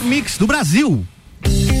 Melhor 0.00 0.04
mix 0.04 0.38
do 0.38 0.46
Brasil. 0.46 1.04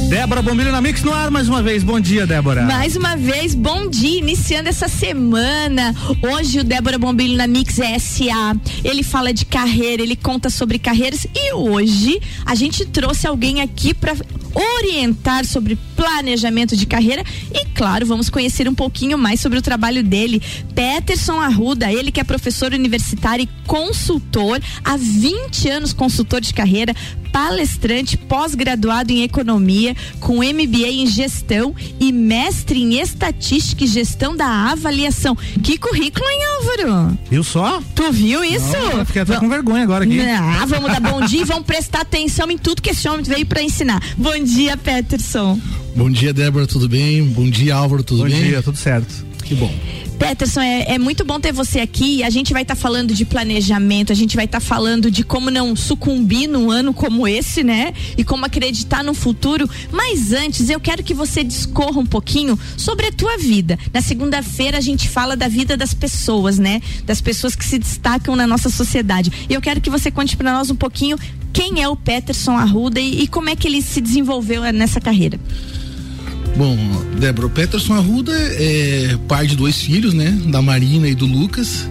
Débora 0.08 0.42
Bombilho 0.42 0.72
na 0.72 0.80
Mix 0.80 1.02
no 1.02 1.12
ar 1.12 1.30
mais 1.30 1.48
uma 1.48 1.62
vez. 1.62 1.84
Bom 1.84 2.00
dia, 2.00 2.26
Débora. 2.26 2.62
Mais 2.62 2.96
uma 2.96 3.16
vez, 3.16 3.54
bom 3.54 3.88
dia. 3.88 4.18
Iniciando 4.18 4.68
essa 4.68 4.88
semana. 4.88 5.94
Hoje 6.20 6.60
o 6.60 6.64
Débora 6.64 6.98
Bombilho 6.98 7.36
na 7.36 7.46
Mix 7.46 7.78
é 7.78 7.98
SA. 7.98 8.56
Ele 8.82 9.02
fala 9.02 9.32
de 9.32 9.44
carreira, 9.44 10.02
ele 10.02 10.16
conta 10.16 10.50
sobre 10.50 10.78
carreiras 10.78 11.26
e 11.34 11.52
hoje 11.52 12.20
a 12.44 12.54
gente 12.54 12.84
trouxe 12.86 13.26
alguém 13.26 13.60
aqui 13.60 13.94
para 13.94 14.16
orientar 14.54 15.44
sobre 15.44 15.76
planejamento 15.96 16.76
de 16.76 16.86
carreira 16.86 17.22
e, 17.52 17.64
claro, 17.66 18.06
vamos 18.06 18.30
conhecer 18.30 18.68
um 18.68 18.74
pouquinho 18.74 19.18
mais 19.18 19.40
sobre 19.40 19.58
o 19.58 19.62
trabalho 19.62 20.02
dele. 20.02 20.42
Peterson 20.74 21.40
Arruda, 21.40 21.92
ele 21.92 22.10
que 22.10 22.20
é 22.20 22.24
professor 22.24 22.72
universitário 22.72 23.44
e 23.44 23.66
consultor, 23.66 24.60
há 24.84 24.96
20 24.96 25.68
anos 25.68 25.92
consultor 25.92 26.40
de 26.40 26.54
carreira, 26.54 26.94
palestrante, 27.32 28.16
pós-graduado 28.16 29.12
em 29.12 29.22
economia, 29.22 29.94
com 30.18 30.38
MBA 30.38 30.88
em 30.88 31.06
gestão 31.06 31.74
e 31.98 32.12
mestre 32.12 32.82
em 32.82 33.00
estatística 33.00 33.84
e 33.84 33.86
gestão 33.86 34.36
da 34.36 34.70
avaliação. 34.70 35.36
Que 35.62 35.78
currículo, 35.78 36.28
hein, 36.28 36.40
Álvaro? 36.56 37.18
Viu 37.30 37.44
só? 37.44 37.80
Tu 37.94 38.12
viu 38.12 38.44
isso? 38.44 38.76
Não, 38.94 39.04
fiquei 39.04 39.22
até 39.22 39.36
com 39.36 39.48
vergonha 39.48 39.82
agora 39.82 40.04
aqui. 40.04 40.20
Ah, 40.20 40.64
vamos 40.66 40.90
dar 40.90 41.00
bom 41.00 41.20
dia 41.24 41.42
e 41.42 41.44
vamos 41.44 41.64
prestar 41.64 42.00
atenção 42.00 42.50
em 42.50 42.58
tudo 42.58 42.82
que 42.82 42.90
esse 42.90 43.08
homem 43.08 43.22
veio 43.22 43.46
para 43.46 43.62
ensinar. 43.62 44.02
Bom 44.16 44.34
dia, 44.44 44.76
Peterson. 44.76 45.58
Bom 45.96 46.10
dia, 46.10 46.32
Débora, 46.32 46.66
tudo 46.66 46.88
bem? 46.88 47.24
Bom 47.24 47.48
dia, 47.48 47.74
Álvaro, 47.74 48.02
tudo 48.02 48.22
Bom 48.22 48.28
bem? 48.28 48.34
Bom 48.40 48.46
dia, 48.48 48.62
tudo 48.62 48.76
certo. 48.78 49.26
Que 49.44 49.54
bom. 49.54 49.72
Peterson, 50.20 50.60
é, 50.60 50.82
é, 50.82 50.98
muito 50.98 51.24
bom 51.24 51.40
ter 51.40 51.50
você 51.50 51.80
aqui. 51.80 52.22
A 52.22 52.28
gente 52.28 52.52
vai 52.52 52.60
estar 52.60 52.74
tá 52.76 52.80
falando 52.80 53.14
de 53.14 53.24
planejamento, 53.24 54.12
a 54.12 54.14
gente 54.14 54.36
vai 54.36 54.44
estar 54.44 54.60
tá 54.60 54.64
falando 54.64 55.10
de 55.10 55.24
como 55.24 55.50
não 55.50 55.74
sucumbir 55.74 56.46
num 56.46 56.70
ano 56.70 56.92
como 56.92 57.26
esse, 57.26 57.64
né? 57.64 57.94
E 58.18 58.22
como 58.22 58.44
acreditar 58.44 59.02
no 59.02 59.14
futuro. 59.14 59.68
Mas 59.90 60.34
antes, 60.34 60.68
eu 60.68 60.78
quero 60.78 61.02
que 61.02 61.14
você 61.14 61.42
discorra 61.42 61.98
um 61.98 62.04
pouquinho 62.04 62.58
sobre 62.76 63.06
a 63.06 63.12
tua 63.12 63.38
vida. 63.38 63.78
Na 63.94 64.02
segunda-feira 64.02 64.76
a 64.76 64.82
gente 64.82 65.08
fala 65.08 65.34
da 65.34 65.48
vida 65.48 65.74
das 65.74 65.94
pessoas, 65.94 66.58
né? 66.58 66.82
Das 67.06 67.22
pessoas 67.22 67.56
que 67.56 67.64
se 67.64 67.78
destacam 67.78 68.36
na 68.36 68.46
nossa 68.46 68.68
sociedade. 68.68 69.32
E 69.48 69.54
eu 69.54 69.60
quero 69.62 69.80
que 69.80 69.88
você 69.88 70.10
conte 70.10 70.36
para 70.36 70.52
nós 70.52 70.70
um 70.70 70.76
pouquinho 70.76 71.18
quem 71.50 71.82
é 71.82 71.88
o 71.88 71.96
Peterson 71.96 72.52
Arruda 72.58 73.00
e, 73.00 73.22
e 73.22 73.26
como 73.26 73.48
é 73.48 73.56
que 73.56 73.66
ele 73.66 73.80
se 73.80 74.02
desenvolveu 74.02 74.70
nessa 74.70 75.00
carreira. 75.00 75.40
Bom, 76.60 76.76
Débora, 77.18 77.46
o 77.46 77.50
Peterson 77.50 77.94
Arruda 77.94 78.34
é 78.34 79.16
pai 79.26 79.46
de 79.46 79.56
dois 79.56 79.80
filhos, 79.80 80.12
né? 80.12 80.30
Da 80.48 80.60
Marina 80.60 81.08
e 81.08 81.14
do 81.14 81.24
Lucas. 81.24 81.88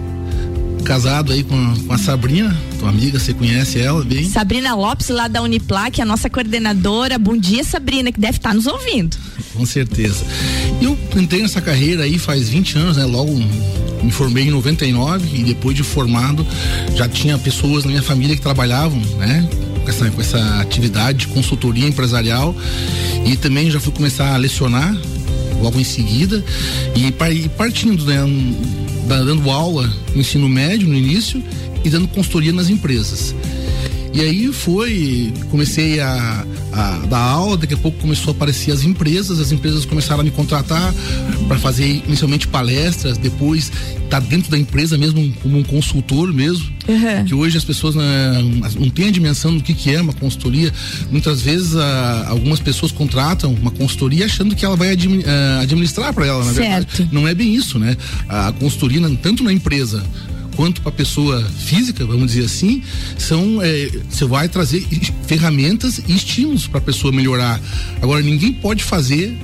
Casado 0.84 1.32
aí 1.32 1.42
com 1.42 1.56
a, 1.56 1.74
com 1.88 1.92
a 1.92 1.98
Sabrina, 1.98 2.56
tua 2.78 2.88
amiga, 2.88 3.18
você 3.18 3.34
conhece 3.34 3.80
ela 3.80 4.04
bem? 4.04 4.28
Sabrina 4.28 4.72
Lopes, 4.76 5.08
lá 5.08 5.26
da 5.26 5.42
Uniplac, 5.42 6.00
a 6.00 6.04
nossa 6.04 6.30
coordenadora. 6.30 7.18
Bom 7.18 7.36
dia, 7.36 7.64
Sabrina, 7.64 8.12
que 8.12 8.20
deve 8.20 8.36
estar 8.36 8.54
nos 8.54 8.68
ouvindo. 8.68 9.16
Com 9.54 9.66
certeza. 9.66 10.24
Eu 10.80 10.96
entrei 11.16 11.42
nessa 11.42 11.60
carreira 11.60 12.04
aí 12.04 12.16
faz 12.16 12.48
20 12.48 12.78
anos, 12.78 12.96
né? 12.96 13.04
Logo 13.04 13.32
me 14.04 14.12
formei 14.12 14.44
em 14.44 14.50
99 14.52 15.36
e 15.36 15.42
depois 15.42 15.76
de 15.76 15.82
formado 15.82 16.46
já 16.94 17.08
tinha 17.08 17.36
pessoas 17.36 17.82
na 17.82 17.90
minha 17.90 18.04
família 18.04 18.36
que 18.36 18.42
trabalhavam, 18.42 19.00
né? 19.18 19.50
Com 19.82 19.88
essa, 19.88 20.10
com 20.10 20.20
essa 20.20 20.60
atividade 20.60 21.18
de 21.18 21.28
consultoria 21.28 21.86
empresarial 21.86 22.54
e 23.24 23.36
também 23.36 23.70
já 23.70 23.80
fui 23.80 23.92
começar 23.92 24.34
a 24.34 24.36
lecionar 24.36 24.96
logo 25.60 25.78
em 25.78 25.84
seguida 25.84 26.42
e 26.94 27.12
partindo, 27.50 28.04
né, 28.04 28.18
dando 29.06 29.50
aula 29.50 29.90
no 30.14 30.20
ensino 30.20 30.48
médio 30.48 30.88
no 30.88 30.94
início 30.94 31.42
e 31.84 31.90
dando 31.90 32.08
consultoria 32.08 32.52
nas 32.52 32.68
empresas. 32.68 33.34
E 34.12 34.20
aí 34.20 34.52
foi, 34.52 35.32
comecei 35.50 36.00
a, 36.00 36.44
a, 36.72 37.06
dar 37.06 37.18
aula, 37.18 37.56
daqui 37.56 37.74
a 37.74 37.76
pouco 37.76 37.98
começou 37.98 38.32
a 38.32 38.36
aparecer 38.36 38.72
as 38.72 38.82
empresas, 38.82 39.40
as 39.40 39.52
empresas 39.52 39.84
começaram 39.84 40.20
a 40.20 40.24
me 40.24 40.30
contratar 40.30 40.94
para 41.48 41.58
fazer 41.58 42.02
inicialmente 42.06 42.46
palestras, 42.48 43.18
depois 43.18 43.70
tá 44.08 44.18
dentro 44.18 44.50
da 44.50 44.58
empresa 44.58 44.98
mesmo 44.98 45.32
como 45.42 45.58
um 45.58 45.62
consultor 45.62 46.32
mesmo. 46.32 46.68
Uhum. 46.88 47.24
Que 47.24 47.34
hoje 47.34 47.56
as 47.56 47.64
pessoas 47.64 47.94
né, 47.94 48.02
não 48.78 48.90
têm 48.90 49.08
a 49.08 49.10
dimensão 49.10 49.56
do 49.56 49.62
que, 49.62 49.72
que 49.72 49.94
é 49.94 50.00
uma 50.00 50.12
consultoria. 50.12 50.72
Muitas 51.10 51.40
vezes 51.40 51.76
a, 51.76 52.26
algumas 52.28 52.58
pessoas 52.58 52.90
contratam 52.90 53.52
uma 53.54 53.70
consultoria 53.70 54.24
achando 54.24 54.56
que 54.56 54.64
ela 54.64 54.76
vai 54.76 54.88
a, 54.90 55.60
administrar 55.60 56.12
para 56.12 56.26
ela, 56.26 56.44
na 56.44 56.52
certo. 56.52 56.96
verdade. 56.96 57.08
Não 57.12 57.28
é 57.28 57.34
bem 57.34 57.54
isso, 57.54 57.78
né? 57.78 57.96
A 58.28 58.52
consultoria, 58.52 59.00
tanto 59.22 59.44
na 59.44 59.52
empresa 59.52 60.02
quanto 60.60 60.82
para 60.82 60.92
pessoa 60.92 61.42
física, 61.42 62.04
vamos 62.04 62.32
dizer 62.32 62.44
assim, 62.44 62.82
são 63.16 63.62
é, 63.62 63.88
você 64.10 64.26
vai 64.26 64.46
trazer 64.46 64.86
ferramentas 65.26 66.02
e 66.06 66.14
estímulos 66.14 66.66
para 66.66 66.76
a 66.76 66.82
pessoa 66.82 67.10
melhorar. 67.10 67.58
Agora 68.02 68.20
ninguém 68.20 68.52
pode 68.52 68.84
fazer 68.84 69.34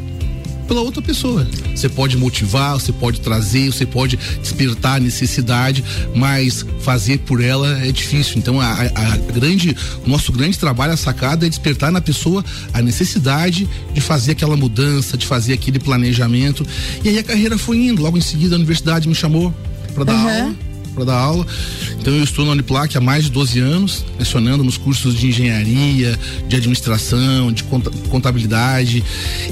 pela 0.68 0.82
outra 0.82 1.00
pessoa. 1.00 1.48
Você 1.74 1.88
pode 1.88 2.18
motivar, 2.18 2.74
você 2.74 2.92
pode 2.92 3.22
trazer, 3.22 3.72
você 3.72 3.86
pode 3.86 4.18
despertar 4.42 4.96
a 4.96 5.00
necessidade, 5.00 5.82
mas 6.14 6.66
fazer 6.80 7.20
por 7.20 7.42
ela 7.42 7.82
é 7.82 7.90
difícil. 7.90 8.34
Então 8.36 8.60
a, 8.60 8.72
a, 8.72 9.16
grande, 9.32 9.74
o 10.04 10.10
nosso 10.10 10.30
grande 10.30 10.58
trabalho, 10.58 10.92
a 10.92 10.98
sacada 10.98 11.46
é 11.46 11.48
despertar 11.48 11.90
na 11.90 12.02
pessoa 12.02 12.44
a 12.74 12.82
necessidade 12.82 13.66
de 13.94 14.02
fazer 14.02 14.32
aquela 14.32 14.54
mudança, 14.54 15.16
de 15.16 15.24
fazer 15.24 15.54
aquele 15.54 15.78
planejamento. 15.78 16.66
E 17.02 17.08
aí 17.08 17.18
a 17.18 17.24
carreira 17.24 17.56
foi 17.56 17.78
indo. 17.78 18.02
Logo 18.02 18.18
em 18.18 18.20
seguida 18.20 18.54
a 18.54 18.58
universidade 18.58 19.08
me 19.08 19.14
chamou 19.14 19.54
para 19.94 20.04
dar 20.04 20.12
uhum. 20.12 20.42
aula 20.42 20.65
para 20.96 21.04
dar 21.04 21.18
aula. 21.20 21.46
Então 22.06 22.14
eu 22.18 22.22
estou 22.22 22.44
na 22.44 22.52
Uniplac 22.52 22.96
há 22.96 23.00
mais 23.00 23.24
de 23.24 23.32
12 23.32 23.58
anos, 23.58 24.06
lecionando 24.16 24.62
nos 24.62 24.78
cursos 24.78 25.12
de 25.12 25.26
engenharia, 25.26 26.16
de 26.46 26.54
administração, 26.54 27.50
de 27.50 27.64
contabilidade, 28.08 29.02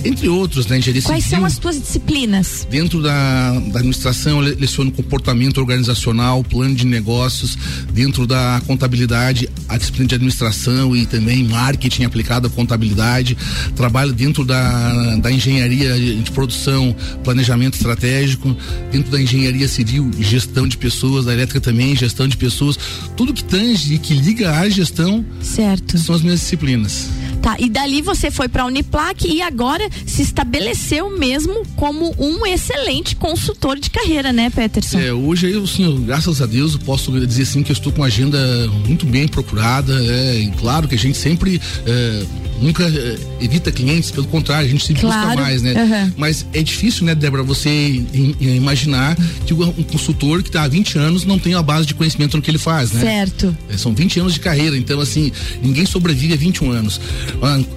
entre 0.05 0.29
outros, 0.29 0.65
né? 0.69 0.79
Engenharia 0.79 1.03
Quais 1.03 1.25
civil. 1.25 1.39
são 1.39 1.47
as 1.47 1.59
tuas 1.59 1.81
disciplinas? 1.81 2.65
Dentro 2.71 3.03
da, 3.03 3.59
da 3.73 3.81
administração, 3.81 4.41
eu 4.41 4.57
leciono 4.57 4.93
comportamento 4.93 5.59
organizacional, 5.59 6.45
plano 6.45 6.77
de 6.77 6.87
negócios, 6.87 7.59
dentro 7.93 8.25
da 8.25 8.63
contabilidade, 8.69 9.51
a 9.69 9.77
disciplina 9.77 10.07
de 10.07 10.15
administração 10.15 10.95
e 10.95 11.07
também 11.07 11.43
marketing 11.43 12.05
aplicado 12.05 12.47
à 12.47 12.51
contabilidade. 12.51 13.37
Trabalho 13.75 14.13
dentro 14.13 14.45
da, 14.45 15.17
da 15.17 15.33
engenharia 15.33 15.93
de 15.99 16.31
produção, 16.31 16.95
planejamento 17.25 17.75
estratégico, 17.75 18.57
dentro 18.93 19.11
da 19.11 19.21
engenharia 19.21 19.67
civil, 19.67 20.09
gestão 20.21 20.69
de 20.69 20.77
pessoas, 20.77 21.25
da 21.25 21.33
elétrica 21.33 21.61
também, 21.61 21.97
gestão 21.97 22.29
de 22.29 22.44
pessoas, 22.45 22.79
tudo 23.17 23.33
que 23.33 23.45
tange 23.45 23.95
e 23.95 23.99
que 23.99 24.15
liga 24.15 24.59
à 24.59 24.69
gestão. 24.69 25.25
Certo. 25.41 25.99
São 25.99 26.15
as 26.15 26.23
minhas 26.23 26.41
disciplinas. 26.41 27.09
Tá, 27.41 27.57
e 27.59 27.69
dali 27.69 28.01
você 28.01 28.31
foi 28.31 28.49
para 28.49 28.63
a 28.63 28.67
Uniplac 28.67 29.29
e 29.29 29.43
agora 29.43 29.87
se 30.07 30.23
estabeleceu 30.23 31.19
mesmo 31.19 31.63
como 31.77 32.15
um 32.19 32.47
excelente 32.47 33.17
consultor 33.17 33.79
de 33.79 33.91
carreira, 33.91 34.33
né, 34.33 34.49
Peterson? 34.49 34.99
É, 34.99 35.13
hoje 35.13 35.51
eu, 35.51 35.67
sim, 35.67 36.05
graças 36.07 36.41
a 36.41 36.47
Deus, 36.47 36.73
eu 36.73 36.81
posso 36.81 37.13
dizer 37.27 37.43
assim 37.43 37.63
que 37.63 37.71
eu 37.71 37.75
estou 37.75 37.93
com 37.93 38.01
uma 38.01 38.07
agenda 38.07 38.39
muito 38.87 39.05
bem 39.05 39.29
procurada. 39.29 39.93
É, 40.07 40.41
e 40.41 40.51
claro 40.53 40.89
que 40.89 40.95
a 40.95 40.99
gente 40.99 41.19
sempre 41.19 41.61
é, 41.87 42.25
nunca 42.61 42.85
é, 42.85 43.19
evita 43.41 43.71
clientes, 43.71 44.11
pelo 44.11 44.27
contrário, 44.27 44.67
a 44.67 44.71
gente 44.71 44.85
sempre 44.85 45.03
claro. 45.03 45.27
busca 45.29 45.41
mais, 45.41 45.63
né? 45.63 45.75
Uhum. 45.75 46.13
Mas 46.17 46.47
é 46.53 46.63
difícil, 46.63 47.05
né, 47.05 47.15
Débora, 47.15 47.43
você 47.43 47.69
im, 47.71 48.35
imaginar 48.41 49.17
que 49.47 49.53
um 49.53 49.83
consultor 49.83 50.43
que 50.43 50.49
está 50.49 50.63
há 50.63 50.69
20 50.69 50.99
anos 50.99 51.25
não 51.25 51.39
tem 51.39 51.55
a 51.55 51.63
base 51.63 51.87
de 51.87 51.95
conhecimento 51.95 52.37
no 52.37 52.43
que 52.43 52.51
ele 52.51 52.59
faz, 52.59 52.93
né? 52.93 53.01
Certo. 53.01 53.57
É, 53.69 53.77
são 53.77 53.95
20 53.95 54.21
anos 54.21 54.35
de 54.35 54.41
carreira, 54.41 54.77
então 54.77 55.01
assim, 55.01 55.33
ninguém 55.63 55.87
sobrevive 55.87 56.35
a 56.35 56.37
21 56.37 56.71
anos. 56.71 57.01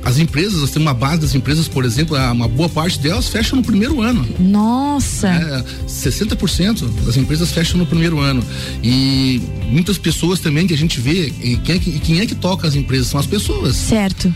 As 0.04 0.20
empresas, 0.20 0.60
nós 0.60 0.72
temos 0.72 0.88
uma 0.88 0.94
base 0.94 1.22
das 1.22 1.36
empresas, 1.36 1.68
por 1.68 1.86
exemplo, 1.86 2.18
uma 2.32 2.48
boa 2.48 2.70
parte 2.70 3.00
delas 3.00 3.28
fecha 3.28 3.56
no 3.56 3.64
primeiro 3.64 4.02
ano. 4.02 4.28
Nossa! 4.40 5.28
É, 5.28 5.64
60% 5.88 6.88
das 7.06 7.18
empresas 7.18 7.52
fecham 7.52 7.78
no 7.78 7.86
primeiro 7.86 8.20
ano. 8.20 8.44
E 8.84 9.42
muitas 9.70 9.98
pessoas 9.98 10.40
também 10.40 10.68
que 10.68 10.74
a 10.74 10.78
gente 10.78 11.00
vê, 11.00 11.32
quem 11.64 11.76
é 11.76 11.80
que, 11.80 12.00
quem 12.00 12.20
é 12.20 12.26
que 12.26 12.36
toca 12.36 12.68
as 12.68 12.76
empresas? 12.76 13.08
São 13.08 13.20
as 13.20 13.26
pessoas. 13.26 13.76
Certo. 13.76 14.34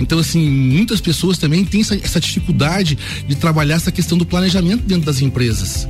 Então, 0.00 0.18
assim, 0.18 0.48
muitas 0.48 1.00
pessoas 1.00 1.38
também 1.38 1.64
têm 1.64 1.80
essa, 1.80 1.94
essa, 1.96 2.20
dificuldade 2.20 2.98
de 3.26 3.34
trabalhar 3.34 3.76
essa 3.76 3.92
questão 3.92 4.16
do 4.16 4.26
planejamento 4.26 4.82
dentro 4.82 5.06
das 5.06 5.20
empresas. 5.20 5.88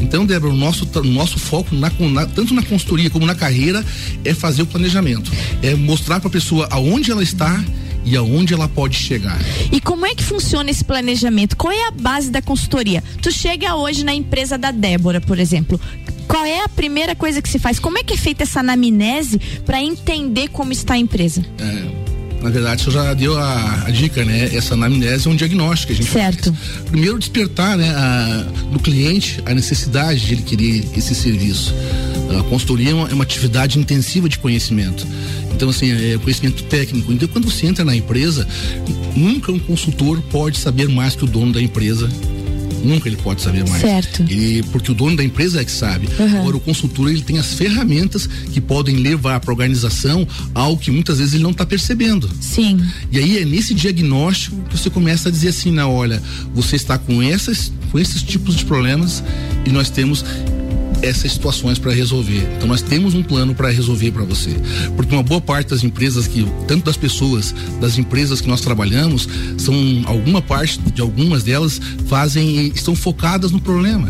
Então, 0.00 0.24
Débora, 0.24 0.52
o 0.52 0.56
nosso, 0.56 0.88
o 0.98 1.04
nosso 1.04 1.38
foco, 1.38 1.74
na, 1.74 1.90
na, 1.90 2.26
tanto 2.26 2.54
na 2.54 2.62
consultoria 2.62 3.10
como 3.10 3.26
na 3.26 3.34
carreira, 3.34 3.84
é 4.24 4.34
fazer 4.34 4.62
o 4.62 4.66
planejamento. 4.66 5.30
É 5.62 5.74
mostrar 5.74 6.20
para 6.20 6.28
a 6.28 6.32
pessoa 6.32 6.68
aonde 6.70 7.10
ela 7.10 7.22
está 7.22 7.62
e 8.04 8.16
aonde 8.16 8.54
ela 8.54 8.68
pode 8.68 8.96
chegar. 8.96 9.38
E 9.72 9.80
como 9.80 10.06
é 10.06 10.14
que 10.14 10.22
funciona 10.22 10.70
esse 10.70 10.84
planejamento? 10.84 11.56
Qual 11.56 11.72
é 11.72 11.88
a 11.88 11.90
base 11.90 12.30
da 12.30 12.40
consultoria? 12.40 13.02
Tu 13.20 13.30
chega 13.32 13.74
hoje 13.74 14.04
na 14.04 14.14
empresa 14.14 14.56
da 14.56 14.70
Débora, 14.70 15.20
por 15.20 15.38
exemplo. 15.38 15.80
Qual 16.26 16.44
é 16.44 16.62
a 16.62 16.68
primeira 16.68 17.14
coisa 17.14 17.42
que 17.42 17.48
se 17.48 17.58
faz? 17.58 17.78
Como 17.78 17.98
é 17.98 18.02
que 18.02 18.14
é 18.14 18.16
feita 18.16 18.44
essa 18.44 18.60
anamnese 18.60 19.40
para 19.64 19.82
entender 19.82 20.48
como 20.48 20.72
está 20.72 20.94
a 20.94 20.98
empresa? 20.98 21.44
É 21.58 21.97
na 22.42 22.50
verdade, 22.50 22.84
você 22.84 22.90
já 22.90 23.14
deu 23.14 23.36
a, 23.36 23.84
a, 23.86 23.90
dica, 23.90 24.24
né? 24.24 24.54
Essa 24.54 24.74
anamnese 24.74 25.26
é 25.26 25.30
um 25.30 25.36
diagnóstico 25.36 25.92
a 25.92 25.96
gente 25.96 26.10
certo. 26.10 26.54
Faz. 26.54 26.88
Primeiro, 26.88 27.18
despertar 27.18 27.76
né, 27.76 27.90
a, 27.90 28.46
no 28.70 28.78
cliente 28.78 29.42
a 29.44 29.52
necessidade 29.54 30.20
de 30.20 30.34
ele 30.34 30.42
querer 30.42 30.88
esse 30.96 31.14
serviço. 31.14 31.74
A 32.38 32.42
consultoria 32.44 32.90
é 32.90 32.94
uma, 32.94 33.08
é 33.08 33.14
uma 33.14 33.24
atividade 33.24 33.78
intensiva 33.78 34.28
de 34.28 34.38
conhecimento. 34.38 35.06
Então, 35.52 35.70
assim, 35.70 35.90
é 35.90 36.18
conhecimento 36.18 36.62
técnico. 36.64 37.12
Então, 37.12 37.26
quando 37.28 37.50
você 37.50 37.66
entra 37.66 37.84
na 37.84 37.96
empresa, 37.96 38.46
nunca 39.16 39.50
um 39.50 39.58
consultor 39.58 40.20
pode 40.30 40.58
saber 40.58 40.88
mais 40.88 41.16
que 41.16 41.24
o 41.24 41.26
dono 41.26 41.52
da 41.52 41.60
empresa 41.60 42.08
Nunca 42.82 43.08
ele 43.08 43.16
pode 43.16 43.42
saber 43.42 43.68
mais. 43.68 43.80
Certo. 43.80 44.22
Ele, 44.22 44.62
porque 44.64 44.90
o 44.90 44.94
dono 44.94 45.16
da 45.16 45.24
empresa 45.24 45.60
é 45.60 45.64
que 45.64 45.70
sabe. 45.70 46.08
Uhum. 46.18 46.40
Agora, 46.40 46.56
o 46.56 46.60
consultor 46.60 47.10
ele 47.10 47.22
tem 47.22 47.38
as 47.38 47.54
ferramentas 47.54 48.26
que 48.26 48.60
podem 48.60 48.96
levar 48.96 49.40
para 49.40 49.50
a 49.50 49.54
organização 49.54 50.26
algo 50.54 50.80
que 50.80 50.90
muitas 50.90 51.18
vezes 51.18 51.34
ele 51.34 51.42
não 51.42 51.50
está 51.50 51.66
percebendo. 51.66 52.28
Sim. 52.40 52.80
E 53.10 53.18
aí 53.18 53.38
é 53.38 53.44
nesse 53.44 53.74
diagnóstico 53.74 54.56
que 54.68 54.78
você 54.78 54.90
começa 54.90 55.28
a 55.28 55.32
dizer 55.32 55.48
assim, 55.48 55.70
na 55.70 55.88
olha, 55.88 56.22
você 56.54 56.76
está 56.76 56.98
com 56.98 57.22
essas, 57.22 57.72
com 57.90 57.98
esses 57.98 58.22
tipos 58.22 58.56
de 58.56 58.64
problemas 58.64 59.22
e 59.66 59.70
nós 59.70 59.90
temos 59.90 60.24
essas 61.02 61.32
situações 61.32 61.78
para 61.78 61.92
resolver. 61.92 62.48
Então 62.56 62.68
nós 62.68 62.82
temos 62.82 63.14
um 63.14 63.22
plano 63.22 63.54
para 63.54 63.70
resolver 63.70 64.10
para 64.12 64.24
você. 64.24 64.50
Porque 64.96 65.14
uma 65.14 65.22
boa 65.22 65.40
parte 65.40 65.68
das 65.68 65.82
empresas 65.82 66.26
que, 66.26 66.46
tanto 66.66 66.84
das 66.84 66.96
pessoas, 66.96 67.54
das 67.80 67.98
empresas 67.98 68.40
que 68.40 68.48
nós 68.48 68.60
trabalhamos, 68.60 69.28
são 69.56 69.74
alguma 70.06 70.42
parte 70.42 70.78
de 70.78 71.00
algumas 71.00 71.42
delas 71.42 71.80
fazem 72.06 72.68
estão 72.68 72.94
focadas 72.94 73.50
no 73.50 73.60
problema. 73.60 74.08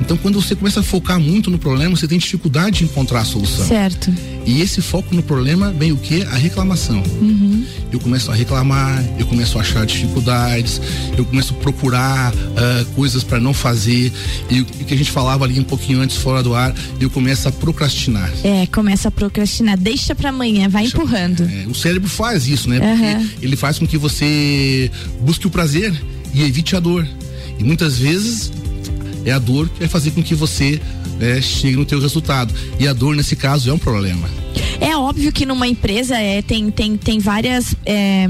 Então, 0.00 0.16
quando 0.16 0.40
você 0.40 0.54
começa 0.54 0.80
a 0.80 0.82
focar 0.82 1.18
muito 1.18 1.50
no 1.50 1.58
problema, 1.58 1.96
você 1.96 2.06
tem 2.06 2.18
dificuldade 2.18 2.78
de 2.78 2.84
encontrar 2.84 3.20
a 3.20 3.24
solução. 3.24 3.66
Certo. 3.66 4.12
E 4.46 4.62
esse 4.62 4.80
foco 4.80 5.12
no 5.14 5.22
problema 5.22 5.72
vem 5.72 5.90
o 5.90 5.96
que? 5.96 6.22
A 6.22 6.36
reclamação. 6.36 7.02
Uhum. 7.20 7.66
Eu 7.90 7.98
começo 7.98 8.30
a 8.30 8.34
reclamar, 8.34 9.04
eu 9.18 9.26
começo 9.26 9.58
a 9.58 9.60
achar 9.60 9.84
dificuldades, 9.84 10.80
eu 11.18 11.24
começo 11.24 11.52
a 11.52 11.56
procurar 11.56 12.32
uh, 12.32 12.84
coisas 12.94 13.24
para 13.24 13.40
não 13.40 13.52
fazer. 13.52 14.12
E 14.48 14.60
o 14.60 14.64
que 14.64 14.94
a 14.94 14.96
gente 14.96 15.10
falava 15.10 15.44
ali 15.44 15.58
um 15.58 15.64
pouquinho 15.64 16.00
antes, 16.00 16.16
fora 16.16 16.44
do 16.44 16.54
ar, 16.54 16.72
eu 17.00 17.10
começo 17.10 17.48
a 17.48 17.52
procrastinar. 17.52 18.32
É, 18.44 18.66
começa 18.66 19.08
a 19.08 19.10
procrastinar. 19.10 19.76
Deixa 19.76 20.14
para 20.14 20.28
amanhã, 20.28 20.68
vai 20.68 20.82
Deixa, 20.82 20.96
empurrando. 20.96 21.42
É, 21.42 21.66
o 21.66 21.74
cérebro 21.74 22.08
faz 22.08 22.46
isso, 22.46 22.70
né? 22.70 22.78
Porque 22.78 23.04
uhum. 23.04 23.30
ele 23.42 23.56
faz 23.56 23.80
com 23.80 23.86
que 23.86 23.98
você 23.98 24.90
busque 25.20 25.46
o 25.46 25.50
prazer 25.50 25.92
e 26.32 26.42
evite 26.42 26.76
a 26.76 26.80
dor. 26.80 27.06
E 27.58 27.64
muitas 27.64 27.98
vezes 27.98 28.52
é 29.24 29.32
a 29.32 29.38
dor 29.40 29.68
que 29.68 29.80
vai 29.80 29.88
fazer 29.88 30.12
com 30.12 30.22
que 30.22 30.34
você 30.34 30.80
é, 31.20 31.40
chegue 31.40 31.76
no 31.76 31.84
teu 31.84 32.00
resultado. 32.00 32.52
E 32.78 32.86
a 32.86 32.92
dor, 32.92 33.16
nesse 33.16 33.36
caso, 33.36 33.70
é 33.70 33.72
um 33.72 33.78
problema. 33.78 34.28
É 34.80 34.96
óbvio 34.96 35.32
que 35.32 35.46
numa 35.46 35.66
empresa 35.66 36.16
é, 36.16 36.42
tem, 36.42 36.70
tem, 36.70 36.96
tem 36.96 37.18
várias. 37.18 37.74
É, 37.84 38.28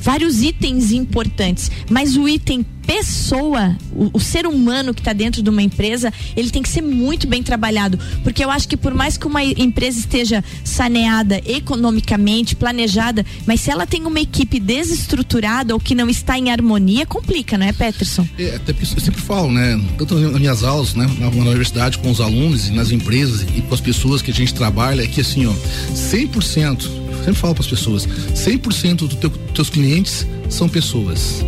vários 0.00 0.42
itens 0.42 0.92
importantes, 0.92 1.70
mas 1.90 2.16
o 2.16 2.28
item 2.28 2.64
pessoa, 2.88 3.76
o, 3.92 4.08
o 4.14 4.18
ser 4.18 4.46
humano 4.46 4.94
que 4.94 5.02
está 5.02 5.12
dentro 5.12 5.42
de 5.42 5.50
uma 5.50 5.62
empresa, 5.62 6.10
ele 6.34 6.48
tem 6.48 6.62
que 6.62 6.70
ser 6.70 6.80
muito 6.80 7.26
bem 7.26 7.42
trabalhado. 7.42 7.98
Porque 8.24 8.42
eu 8.42 8.50
acho 8.50 8.66
que 8.66 8.78
por 8.78 8.94
mais 8.94 9.18
que 9.18 9.26
uma 9.26 9.44
empresa 9.44 9.98
esteja 9.98 10.42
saneada 10.64 11.38
economicamente, 11.44 12.56
planejada, 12.56 13.26
mas 13.46 13.60
se 13.60 13.70
ela 13.70 13.86
tem 13.86 14.06
uma 14.06 14.18
equipe 14.18 14.58
desestruturada 14.58 15.74
ou 15.74 15.80
que 15.80 15.94
não 15.94 16.08
está 16.08 16.38
em 16.38 16.50
harmonia, 16.50 17.04
complica, 17.04 17.58
não 17.58 17.66
é, 17.66 17.74
Peterson? 17.74 18.26
É, 18.38 18.56
até 18.56 18.72
porque 18.72 18.94
eu 18.96 19.04
sempre 19.04 19.20
falo, 19.20 19.52
né? 19.52 19.78
Tanto 19.98 20.14
nas 20.14 20.40
minhas 20.40 20.64
aulas, 20.64 20.94
né? 20.94 21.06
Na, 21.18 21.30
na 21.30 21.50
universidade, 21.50 21.98
com 21.98 22.10
os 22.10 22.22
alunos 22.22 22.68
e 22.68 22.72
nas 22.72 22.90
empresas 22.90 23.42
e 23.54 23.60
com 23.60 23.74
as 23.74 23.82
pessoas 23.82 24.22
que 24.22 24.30
a 24.30 24.34
gente 24.34 24.54
trabalha, 24.54 25.02
é 25.02 25.06
que 25.06 25.20
assim, 25.20 25.44
ó, 25.44 25.52
100%, 25.92 26.88
sempre 27.18 27.34
falo 27.34 27.54
para 27.54 27.64
as 27.64 27.70
pessoas, 27.70 28.06
100% 28.06 28.96
dos 28.96 29.14
teu, 29.16 29.28
teus 29.28 29.68
clientes 29.68 30.26
são 30.48 30.70
pessoas. 30.70 31.44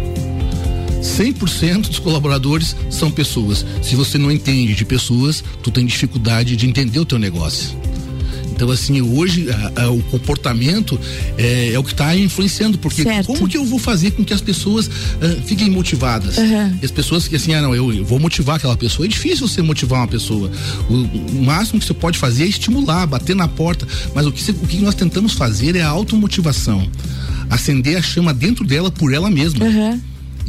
100% 1.00 1.88
dos 1.88 1.98
colaboradores 1.98 2.76
são 2.90 3.10
pessoas. 3.10 3.64
Se 3.82 3.96
você 3.96 4.18
não 4.18 4.30
entende 4.30 4.74
de 4.74 4.84
pessoas, 4.84 5.42
tu 5.62 5.70
tem 5.70 5.84
dificuldade 5.86 6.56
de 6.56 6.66
entender 6.66 6.98
o 6.98 7.04
teu 7.04 7.18
negócio. 7.18 7.76
Então, 8.60 8.70
assim, 8.70 9.00
hoje 9.00 9.48
a, 9.50 9.84
a, 9.84 9.90
o 9.90 10.02
comportamento 10.02 11.00
é, 11.38 11.72
é 11.72 11.78
o 11.78 11.82
que 11.82 11.92
está 11.92 12.14
influenciando, 12.14 12.76
porque 12.76 13.02
certo. 13.02 13.28
como 13.28 13.48
que 13.48 13.56
eu 13.56 13.64
vou 13.64 13.78
fazer 13.78 14.10
com 14.10 14.22
que 14.22 14.34
as 14.34 14.42
pessoas 14.42 14.86
uh, 14.86 15.42
fiquem 15.46 15.70
motivadas? 15.70 16.36
Uhum. 16.36 16.78
As 16.82 16.90
pessoas 16.90 17.26
que 17.26 17.36
assim, 17.36 17.54
ah, 17.54 17.62
não, 17.62 17.74
eu, 17.74 17.90
eu, 17.90 18.04
vou 18.04 18.18
motivar 18.18 18.56
aquela 18.56 18.76
pessoa. 18.76 19.06
É 19.06 19.08
difícil 19.08 19.48
você 19.48 19.62
motivar 19.62 20.00
uma 20.00 20.08
pessoa. 20.08 20.50
O, 20.90 20.94
o, 20.94 21.42
máximo 21.42 21.80
que 21.80 21.86
você 21.86 21.94
pode 21.94 22.18
fazer 22.18 22.42
é 22.42 22.48
estimular, 22.48 23.06
bater 23.06 23.34
na 23.34 23.48
porta. 23.48 23.88
Mas 24.14 24.26
o 24.26 24.32
que, 24.32 24.50
o 24.50 24.66
que 24.66 24.76
nós 24.82 24.94
tentamos 24.94 25.32
fazer 25.32 25.74
é 25.74 25.80
a 25.80 25.88
automotivação. 25.88 26.86
Acender 27.48 27.96
a 27.96 28.02
chama 28.02 28.34
dentro 28.34 28.62
dela 28.62 28.90
por 28.90 29.14
ela 29.14 29.30
mesma. 29.30 29.64
Uhum. 29.64 29.98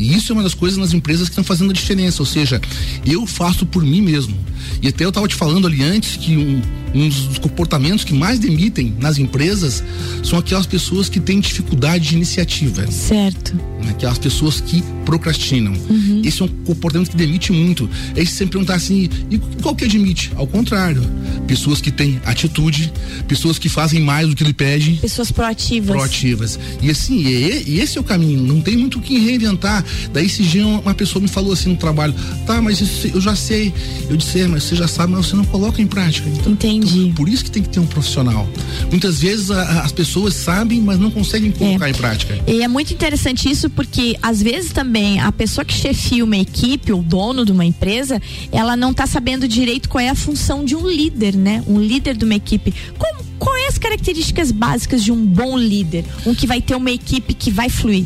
E 0.02 0.16
isso 0.16 0.32
é 0.32 0.34
uma 0.34 0.44
das 0.44 0.54
coisas 0.54 0.78
nas 0.78 0.94
empresas 0.94 1.28
que 1.28 1.34
estão 1.34 1.44
fazendo 1.44 1.70
a 1.70 1.74
diferença. 1.74 2.22
Ou 2.22 2.26
seja, 2.26 2.60
eu 3.06 3.26
faço 3.28 3.66
por 3.66 3.84
mim 3.84 4.02
mesmo. 4.02 4.36
E 4.82 4.88
até 4.88 5.06
eu 5.06 5.10
estava 5.10 5.28
te 5.28 5.36
falando 5.36 5.68
ali 5.68 5.84
antes 5.84 6.18
que 6.18 6.36
um, 6.36 6.62
um 6.94 7.10
dos 7.10 7.38
comportamentos 7.38 8.04
que 8.04 8.14
mais 8.14 8.40
demitem 8.40 8.94
nas 9.00 9.18
empresas 9.18 9.84
são 10.24 10.38
aquelas 10.38 10.66
pessoas 10.66 11.10
que 11.10 11.20
têm 11.20 11.40
dificuldade 11.40 12.10
de 12.10 12.16
iniciativa. 12.16 12.90
Certo. 12.92 13.56
Né? 13.56 13.92
Aquelas 13.92 14.18
pessoas 14.18 14.62
que 14.62 14.84
procrastinam. 15.06 15.74
Uhum. 15.90 16.22
Esse 16.24 16.42
é 16.42 16.46
um 16.46 16.48
comportamento 16.48 17.10
que 17.10 17.18
demite 17.18 17.52
muito. 17.52 17.90
É 18.16 18.24
sempre 18.26 18.54
perguntar 18.54 18.76
assim, 18.76 19.10
e 19.30 19.38
qual 19.62 19.76
que 19.76 19.86
admite? 19.86 20.32
Ao 20.36 20.48
contrário. 20.48 21.02
Pessoas 21.48 21.82
que 21.82 21.92
têm 21.92 22.22
atitude, 22.26 22.92
pessoas 23.28 23.58
que 23.60 23.68
fazem 23.68 24.02
mais 24.02 24.28
do 24.28 24.36
que 24.36 24.44
lhe 24.44 24.54
pede. 24.54 24.94
Pessoas 25.02 25.32
proativas. 25.32 25.90
Proativas. 25.90 26.60
E 26.82 26.90
assim, 26.90 27.26
e, 27.26 27.64
e 27.68 27.80
esse 27.80 27.98
é 27.98 28.02
o 28.02 28.04
caminho. 28.04 28.42
Não 28.42 28.62
tem 28.62 28.78
muito 28.78 29.00
o 29.00 29.02
que 29.02 29.18
reinventar. 29.18 29.84
Daí 30.14 30.26
esse 30.26 30.44
dia 30.44 30.66
uma 30.66 30.94
pessoa 30.94 31.22
me 31.22 31.28
falou 31.28 31.54
assim 31.54 31.70
no 31.70 31.78
trabalho, 31.78 32.14
tá, 32.46 32.62
mas 32.62 32.80
isso, 32.80 33.08
eu 33.08 33.22
já 33.22 33.36
sei. 33.36 33.74
Eu 34.10 34.18
disse, 34.18 34.40
é, 34.40 34.48
mas 34.48 34.64
você 34.64 34.76
já 34.76 34.88
sabe, 34.88 35.14
mas 35.14 35.28
você 35.28 35.36
não 35.36 35.46
coloca 35.46 35.82
em 35.82 35.88
prática. 35.88 36.28
Então, 36.30 36.54
Entendi. 36.54 36.81
Então, 36.84 37.14
por 37.14 37.30
isso 37.30 37.44
que 37.44 37.52
tem 37.52 37.64
que 37.64 37.70
ter 37.70 37.80
um 37.80 37.86
profissional. 37.86 38.48
Muitas 38.90 39.22
vezes 39.22 39.52
a, 39.52 39.82
as 39.82 39.92
pessoas 39.92 40.34
sabem, 40.34 40.82
mas 40.82 41.00
não 41.00 41.12
conseguem 41.12 41.52
colocar 41.52 41.88
é. 41.88 41.92
em 41.92 41.94
prática. 41.94 42.40
E 42.48 42.62
é 42.62 42.68
muito 42.68 42.94
interessante 42.94 43.50
isso 43.50 43.70
porque 43.70 44.18
às 44.22 44.42
vezes 44.42 44.72
também 44.72 45.20
a 45.20 45.32
pessoa 45.32 45.64
que 45.66 45.74
chefia 45.74 46.24
uma 46.24 46.38
equipe, 46.38 46.92
o 46.92 47.02
dono 47.02 47.46
de 47.46 47.52
uma 47.52 47.66
empresa, 47.66 48.22
ela 48.52 48.76
não 48.76 48.92
está 48.92 49.06
sabendo 49.06 49.48
direito 49.48 49.90
qual 49.90 50.02
é 50.02 50.10
a 50.10 50.16
função 50.16 50.64
de 50.64 50.76
um 50.76 50.88
líder, 50.88 51.36
né? 51.36 51.64
Um 51.68 51.80
líder 51.80 52.16
de 52.16 52.26
uma 52.26 52.36
equipe. 52.36 52.74
Como, 52.98 53.24
qual 53.38 53.56
é 53.56 53.68
as 53.68 53.78
características 53.78 54.52
básicas 54.52 55.04
de 55.04 55.12
um 55.12 55.26
bom 55.26 55.58
líder? 55.58 56.06
Um 56.26 56.36
que 56.36 56.46
vai 56.46 56.62
ter 56.62 56.76
uma 56.76 56.92
equipe 56.92 57.34
que 57.34 57.50
vai 57.50 57.70
fluir? 57.70 58.06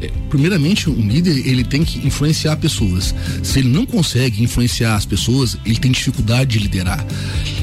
É, 0.00 0.10
primeiramente, 0.28 0.90
um 0.90 1.08
líder 1.08 1.46
ele 1.46 1.64
tem 1.64 1.82
que 1.82 2.06
influenciar 2.06 2.56
pessoas. 2.56 3.14
Se 3.42 3.60
ele 3.60 3.68
não 3.68 3.86
consegue 3.86 4.42
influenciar 4.42 4.94
as 4.94 5.06
pessoas, 5.06 5.56
ele 5.64 5.78
tem 5.78 5.90
dificuldade 5.90 6.50
de 6.52 6.58
liderar. 6.58 7.04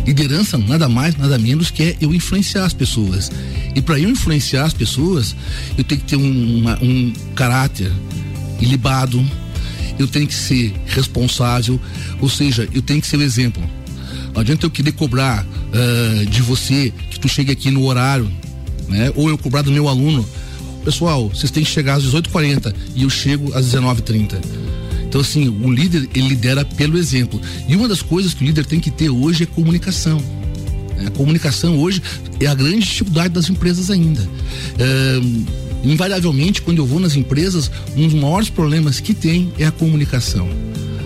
Liderança 0.05 0.57
nada 0.57 0.89
mais, 0.89 1.15
nada 1.15 1.37
menos 1.37 1.71
que 1.71 1.83
é 1.83 1.97
eu 2.01 2.13
influenciar 2.13 2.65
as 2.65 2.73
pessoas. 2.73 3.31
E 3.75 3.81
para 3.81 3.99
eu 3.99 4.09
influenciar 4.09 4.65
as 4.65 4.73
pessoas, 4.73 5.35
eu 5.77 5.83
tenho 5.83 6.01
que 6.01 6.07
ter 6.07 6.15
um, 6.17 6.57
uma, 6.57 6.77
um 6.81 7.13
caráter 7.35 7.91
ilibado, 8.59 9.25
eu 9.97 10.07
tenho 10.07 10.27
que 10.27 10.33
ser 10.33 10.73
responsável, 10.87 11.79
ou 12.19 12.29
seja, 12.29 12.67
eu 12.73 12.81
tenho 12.81 13.01
que 13.01 13.07
ser 13.07 13.17
o 13.17 13.21
exemplo. 13.21 13.63
Não 14.33 14.41
adianta 14.41 14.65
eu 14.65 14.71
querer 14.71 14.91
cobrar 14.93 15.45
uh, 15.45 16.25
de 16.25 16.41
você 16.41 16.91
que 17.09 17.19
tu 17.19 17.29
chegue 17.29 17.51
aqui 17.51 17.69
no 17.69 17.85
horário, 17.85 18.29
né? 18.89 19.11
Ou 19.15 19.29
eu 19.29 19.37
cobrar 19.37 19.61
do 19.61 19.71
meu 19.71 19.87
aluno 19.87 20.27
pessoal, 20.83 21.29
vocês 21.29 21.49
têm 21.49 21.63
que 21.63 21.69
chegar 21.69 21.95
às 21.95 22.03
18h40 22.03 22.73
e 22.95 23.03
eu 23.03 23.09
chego 23.09 23.53
às 23.53 23.65
19h30. 23.67 24.37
Então, 25.13 25.21
assim, 25.21 25.47
o 25.47 25.71
líder, 25.71 26.09
ele 26.15 26.29
lidera 26.29 26.65
pelo 26.65 26.97
exemplo. 26.97 27.39
E 27.67 27.75
uma 27.75 27.87
das 27.87 28.01
coisas 28.01 28.33
que 28.33 28.43
o 28.43 28.47
líder 28.47 28.65
tem 28.65 28.79
que 28.79 28.89
ter 28.89 29.11
hoje 29.11 29.43
é 29.43 29.45
comunicação. 29.45 30.19
A 31.05 31.11
comunicação 31.11 31.77
hoje 31.77 32.01
é 32.39 32.47
a 32.47 32.55
grande 32.55 32.79
dificuldade 32.79 33.31
das 33.31 33.47
empresas 33.47 33.91
ainda. 33.91 34.27
É, 34.79 35.19
invariavelmente, 35.83 36.63
quando 36.63 36.79
eu 36.79 36.85
vou 36.87 36.99
nas 36.99 37.15
empresas, 37.15 37.69
um 37.95 38.07
dos 38.07 38.19
maiores 38.19 38.49
problemas 38.49 38.99
que 38.99 39.13
tem 39.13 39.53
é 39.59 39.65
a 39.65 39.71
comunicação. 39.71 40.49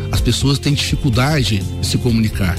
As 0.10 0.22
pessoas 0.22 0.58
têm 0.58 0.74
dificuldade 0.74 1.62
de 1.82 1.86
se 1.86 1.98
comunicar. 1.98 2.58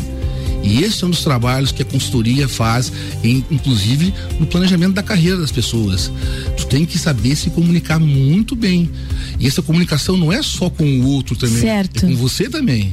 E 0.62 0.82
esse 0.82 1.04
é 1.04 1.06
um 1.06 1.10
dos 1.10 1.22
trabalhos 1.22 1.72
que 1.72 1.82
a 1.82 1.84
consultoria 1.84 2.48
faz, 2.48 2.92
em, 3.22 3.44
inclusive 3.50 4.12
no 4.38 4.46
planejamento 4.46 4.94
da 4.94 5.02
carreira 5.02 5.36
das 5.36 5.52
pessoas. 5.52 6.10
Tu 6.56 6.66
tem 6.66 6.84
que 6.84 6.98
saber 6.98 7.36
se 7.36 7.50
comunicar 7.50 7.98
muito 7.98 8.54
bem. 8.54 8.90
E 9.38 9.46
essa 9.46 9.62
comunicação 9.62 10.16
não 10.16 10.32
é 10.32 10.42
só 10.42 10.68
com 10.68 10.84
o 10.84 11.06
outro 11.06 11.36
também, 11.36 11.60
certo. 11.60 12.04
é 12.04 12.08
com 12.08 12.16
você 12.16 12.48
também 12.48 12.92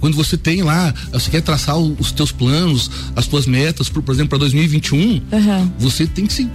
quando 0.00 0.14
você 0.14 0.36
tem 0.36 0.62
lá, 0.62 0.94
você 1.12 1.30
quer 1.30 1.42
traçar 1.42 1.76
os 1.76 2.12
teus 2.12 2.30
planos, 2.30 2.90
as 3.16 3.26
tuas 3.26 3.46
metas, 3.46 3.88
por, 3.88 4.02
por 4.02 4.14
exemplo, 4.14 4.30
para 4.30 4.38
2021, 4.38 4.98
uhum. 4.98 5.72
você 5.78 6.06
tem 6.06 6.26
que 6.26 6.32
se 6.32 6.48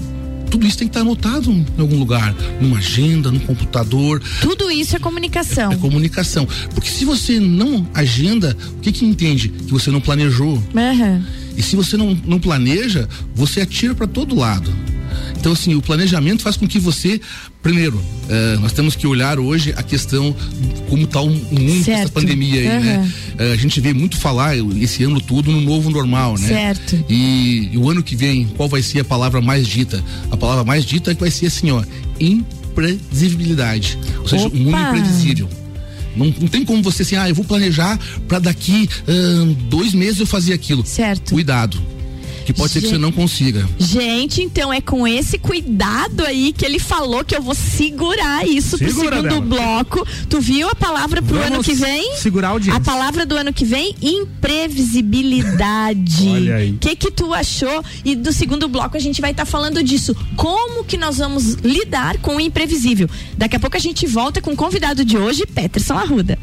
tudo 0.54 0.68
isso 0.68 0.78
tem 0.78 0.88
que 0.88 0.92
estar 0.92 1.02
anotado 1.02 1.52
em 1.52 1.66
algum 1.80 1.98
lugar, 1.98 2.32
numa 2.62 2.78
agenda, 2.78 3.32
num 3.32 3.40
computador. 3.40 4.22
Tudo 4.40 4.70
isso 4.70 4.96
é 4.96 5.00
comunicação. 5.00 5.72
É 5.72 5.76
comunicação. 5.78 6.48
Porque 6.76 6.92
se 6.92 7.04
você 7.06 7.40
não 7.40 7.88
agenda, 7.92 8.56
o 8.78 8.80
que 8.80 8.92
que 8.92 9.04
entende? 9.04 9.50
Que 9.50 9.72
você 9.72 9.90
não 9.90 10.00
planejou. 10.00 10.58
Uhum. 10.58 11.24
E 11.58 11.64
se 11.64 11.76
você 11.76 11.98
não, 11.98 12.16
não 12.24 12.40
planeja, 12.40 13.10
você 13.34 13.62
atira 13.62 13.96
para 13.96 14.06
todo 14.06 14.36
lado. 14.36 14.72
Então, 15.44 15.52
assim, 15.52 15.76
o 15.76 15.82
planejamento 15.82 16.42
faz 16.42 16.56
com 16.56 16.66
que 16.66 16.80
você, 16.80 17.20
primeiro, 17.62 17.98
uh, 17.98 18.60
nós 18.62 18.72
temos 18.72 18.96
que 18.96 19.06
olhar 19.06 19.38
hoje 19.40 19.74
a 19.76 19.84
questão 19.84 20.34
como 20.90 21.04
está 21.04 21.20
o 21.20 21.30
mundo 21.30 21.84
dessa 21.84 22.08
pandemia 22.08 22.62
aí, 22.62 22.68
uhum. 22.70 22.80
né? 22.82 23.12
Uh, 23.38 23.52
a 23.52 23.58
gente 23.58 23.82
vê 23.82 23.94
muito 23.94 24.16
falar 24.16 24.56
esse 24.80 25.04
ano 25.04 25.20
todo 25.20 25.52
no 25.52 25.60
novo 25.60 25.90
normal, 25.90 26.38
né? 26.38 26.48
Certo. 26.48 27.04
E, 27.10 27.72
e, 27.74 27.78
o 27.78 27.90
ano 27.90 28.02
que 28.02 28.16
vem, 28.16 28.46
qual 28.56 28.70
vai 28.70 28.82
ser 28.82 29.02
a 29.02 29.04
palavra 29.04 29.42
mais 29.42 29.68
dita? 29.68 30.02
A 30.32 30.38
palavra 30.38 30.64
mais 30.64 30.86
dita 30.86 31.12
é 31.12 31.14
que 31.14 31.20
vai 31.20 31.30
ser 31.32 31.48
assim, 31.48 31.72
ó, 31.72 31.84
imprevisibilidade. 32.22 34.00
Ou 34.20 34.30
seja, 34.30 34.48
Opa. 34.48 34.56
um 34.56 34.62
mundo 34.62 34.78
imprevisível. 34.78 35.50
Não, 36.16 36.28
não, 36.28 36.48
tem 36.48 36.64
como 36.64 36.82
você 36.82 37.02
assim, 37.02 37.18
ah, 37.18 37.28
eu 37.28 37.36
vou 37.36 37.44
planejar 37.44 38.00
para 38.30 38.40
daqui 38.40 38.88
dois 39.68 39.94
meses 39.94 40.22
eu 40.22 40.26
fazer 40.26 40.54
aquilo. 40.54 40.86
Certo. 40.86 41.34
Cuidado 41.34 41.93
que 42.44 42.54
pode 42.54 42.74
gente, 42.74 42.82
ser 42.82 42.88
que 42.88 42.94
você 42.94 43.00
não 43.00 43.12
consiga. 43.12 43.68
Gente, 43.78 44.42
então 44.42 44.74
é 44.74 44.82
com 44.82 45.08
esse 45.08 45.38
cuidado 45.38 46.26
aí 46.26 46.52
que 46.54 46.66
ele 46.66 46.80
falou 46.80 47.24
que 47.24 47.36
eu 47.36 47.42
vou 47.42 47.56
segurar 47.56 48.46
isso 48.48 48.78
Segura 48.78 48.94
pro 48.94 49.04
segundo 49.22 49.24
dela. 49.24 49.42
bloco. 49.42 50.08
Tu 50.30 50.42
viu 50.42 50.70
a 50.70 50.76
palavra 50.76 51.22
pro 51.22 51.36
Vamos 51.36 51.52
ano 51.52 51.64
que 51.64 51.74
vem? 51.74 52.16
Segurar 52.18 52.56
o 52.56 52.60
A 52.72 52.80
palavra 52.80 53.26
do 53.26 53.36
ano 53.36 53.52
que 53.54 53.66
vem, 53.66 53.96
imprevisibilidade. 54.02 56.28
Olha 56.30 56.56
aí. 56.56 56.72
O 56.72 56.78
que 56.78 56.96
que 56.96 57.12
tu 57.12 57.34
achou? 57.34 57.84
E 58.04 58.16
do 58.16 58.32
segundo 58.32 58.68
bloco 58.68 58.98
a 58.98 59.00
gente 59.00 59.22
vai 59.22 59.32
estar 59.32 59.46
tá 59.46 59.52
falando 59.52 59.84
disso. 59.84 60.16
Como 60.36 60.84
que 60.84 60.98
nós 60.98 61.18
vamos 61.18 61.54
lidar 61.64 62.18
com 62.18 62.36
o 62.36 62.42
imprevisível? 62.42 63.10
Daqui 63.38 63.56
a 63.56 63.60
pouco 63.60 63.78
a 63.78 63.80
gente 63.80 64.08
volta 64.08 64.42
com 64.42 64.52
o 64.52 64.56
convidado 64.56 65.06
de 65.06 65.18
hoje, 65.18 65.46
Peterson 65.46 65.94
Arruda. 65.94 66.40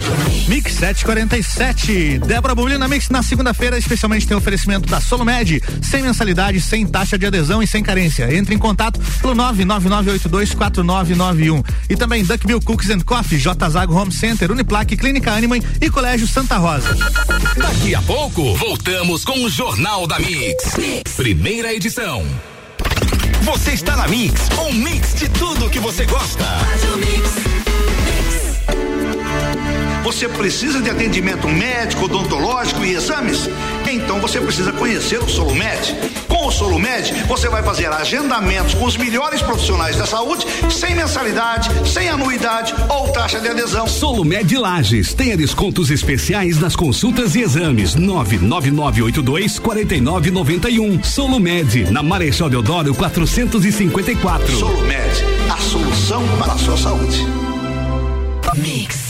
Mix 0.48 0.74
747. 0.74 2.20
Débora 2.26 2.54
Bolina 2.54 2.86
Mix 2.88 3.10
na 3.10 3.22
segunda-feira, 3.22 3.78
especialmente 3.78 4.26
tem 4.26 4.36
oferecimento 4.36 4.88
da 4.88 5.00
Solomed 5.00 5.60
sem 5.90 6.02
mensalidade, 6.02 6.60
sem 6.60 6.86
taxa 6.86 7.18
de 7.18 7.26
adesão 7.26 7.60
e 7.60 7.66
sem 7.66 7.82
carência. 7.82 8.32
Entre 8.32 8.54
em 8.54 8.58
contato 8.58 9.00
pelo 9.20 9.34
999824991. 9.34 11.64
E 11.88 11.96
também 11.96 12.22
Duckbill 12.24 12.60
Cookies 12.60 12.90
and 12.90 13.00
Coffee, 13.00 13.38
J 13.38 13.68
Zago 13.68 13.92
Home 13.94 14.12
Center, 14.12 14.52
Uniplaque, 14.52 14.96
Clínica 14.96 15.32
Animan 15.32 15.58
e 15.80 15.90
Colégio 15.90 16.28
Santa 16.28 16.58
Rosa. 16.58 16.96
Daqui 17.56 17.92
a 17.94 18.02
pouco, 18.02 18.54
voltamos 18.54 19.24
com 19.24 19.42
o 19.44 19.50
Jornal 19.50 20.06
da 20.06 20.20
mix. 20.20 20.76
Primeira 21.16 21.74
edição. 21.74 22.24
Você 23.42 23.72
está 23.72 23.96
na 23.96 24.06
Mix, 24.06 24.48
um 24.58 24.70
mix 24.72 25.14
de 25.14 25.28
tudo 25.30 25.70
que 25.70 25.80
você 25.80 26.04
gosta. 26.04 26.44
Faz 26.44 26.84
o 26.84 26.98
mix. 26.98 27.89
Você 30.02 30.28
precisa 30.28 30.80
de 30.80 30.88
atendimento 30.88 31.46
médico, 31.48 32.04
odontológico 32.04 32.84
e 32.84 32.94
exames? 32.94 33.48
Então 33.90 34.20
você 34.20 34.40
precisa 34.40 34.72
conhecer 34.72 35.22
o 35.22 35.28
Solumed. 35.28 35.94
Com 36.26 36.46
o 36.46 36.50
Solumed, 36.50 37.12
você 37.28 37.48
vai 37.48 37.62
fazer 37.62 37.86
agendamentos 37.86 38.74
com 38.74 38.86
os 38.86 38.96
melhores 38.96 39.42
profissionais 39.42 39.96
da 39.96 40.06
saúde, 40.06 40.46
sem 40.70 40.94
mensalidade, 40.94 41.70
sem 41.86 42.08
anuidade 42.08 42.74
ou 42.88 43.08
taxa 43.08 43.40
de 43.40 43.48
adesão. 43.48 43.86
Solumed 43.86 44.56
Lages. 44.56 45.12
Tenha 45.12 45.36
descontos 45.36 45.90
especiais 45.90 46.58
nas 46.58 46.74
consultas 46.74 47.34
e 47.34 47.40
exames. 47.40 47.94
99982 47.94 49.58
4991. 49.58 51.02
Solumed, 51.04 51.90
na 51.90 52.02
Marechal 52.02 52.48
Deodoro 52.48 52.94
454. 52.94 54.56
Solumed, 54.56 55.24
a 55.50 55.56
solução 55.58 56.26
para 56.38 56.54
a 56.54 56.58
sua 56.58 56.76
saúde. 56.76 57.26
Mix. 58.56 59.09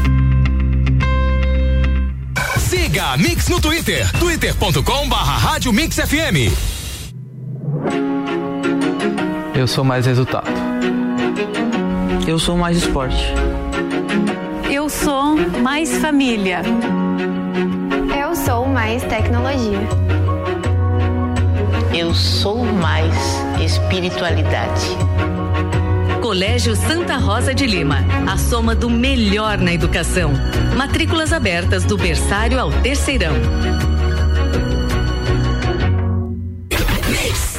Siga 2.91 3.13
a 3.13 3.17
Mix 3.17 3.47
no 3.47 3.61
Twitter, 3.61 4.05
twitter.com 4.19 5.07
barra 5.07 5.37
Rádio 5.37 5.71
Mix 5.71 5.95
FM. 5.95 6.51
Eu 9.55 9.65
sou 9.65 9.85
mais 9.85 10.05
resultado. 10.05 10.51
Eu 12.27 12.37
sou 12.37 12.57
mais 12.57 12.75
esporte. 12.75 13.23
Eu 14.69 14.89
sou 14.89 15.37
mais 15.61 15.99
família. 15.99 16.63
Eu 18.21 18.35
sou 18.35 18.67
mais 18.67 19.01
tecnologia. 19.03 19.87
Eu 21.97 22.13
sou 22.13 22.65
mais 22.65 23.15
espiritualidade. 23.61 24.97
Colégio 26.31 26.77
Santa 26.77 27.17
Rosa 27.17 27.53
de 27.53 27.67
Lima, 27.67 28.05
a 28.25 28.37
soma 28.37 28.73
do 28.73 28.89
melhor 28.89 29.57
na 29.57 29.73
educação. 29.73 30.31
Matrículas 30.77 31.33
abertas 31.33 31.83
do 31.83 31.97
berçário 31.97 32.57
ao 32.57 32.71
terceirão. 32.71 33.33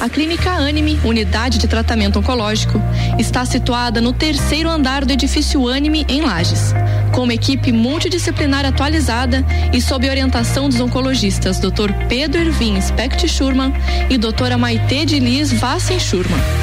A 0.00 0.09
Clínica 0.09 0.52
Anime, 0.52 0.99
unidade 1.05 1.59
de 1.59 1.69
tratamento 1.69 2.19
oncológico, 2.19 2.81
está 3.19 3.45
situada 3.45 4.00
no 4.00 4.14
terceiro 4.14 4.71
andar 4.71 5.05
do 5.05 5.12
edifício 5.12 5.69
Anime, 5.69 6.07
em 6.09 6.23
Lages. 6.23 6.73
Com 7.12 7.25
uma 7.25 7.35
equipe 7.35 7.73
multidisciplinar 7.73 8.64
atualizada 8.64 9.45
e 9.71 9.83
sob 9.83 10.09
orientação 10.09 10.71
dos 10.71 10.81
oncologistas 10.81 11.59
Dr. 11.59 11.93
Pedro 12.09 12.41
Ervin 12.41 12.81
Specht 12.81 13.29
Schurman 13.29 13.75
e 14.09 14.17
doutora 14.17 14.57
Maite 14.57 15.05
de 15.05 15.19
Liz 15.19 15.52
Vassen 15.52 16.00
Schurman 16.00 16.62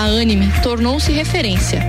a 0.00 0.04
Anime 0.04 0.50
tornou-se 0.62 1.12
referência, 1.12 1.82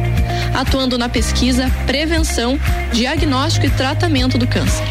atuando 0.53 0.98
na 0.98 1.08
pesquisa, 1.08 1.72
prevenção, 1.86 2.60
diagnóstico 2.91 3.68
e 3.68 3.70
tratamento 3.70 4.38
do 4.38 4.46
câncer. 4.46 4.84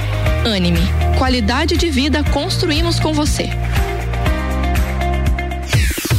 Anime, 0.47 0.81
qualidade 1.19 1.77
de 1.77 1.91
vida 1.91 2.25
construímos 2.25 2.99
com 2.99 3.13
você. 3.13 3.51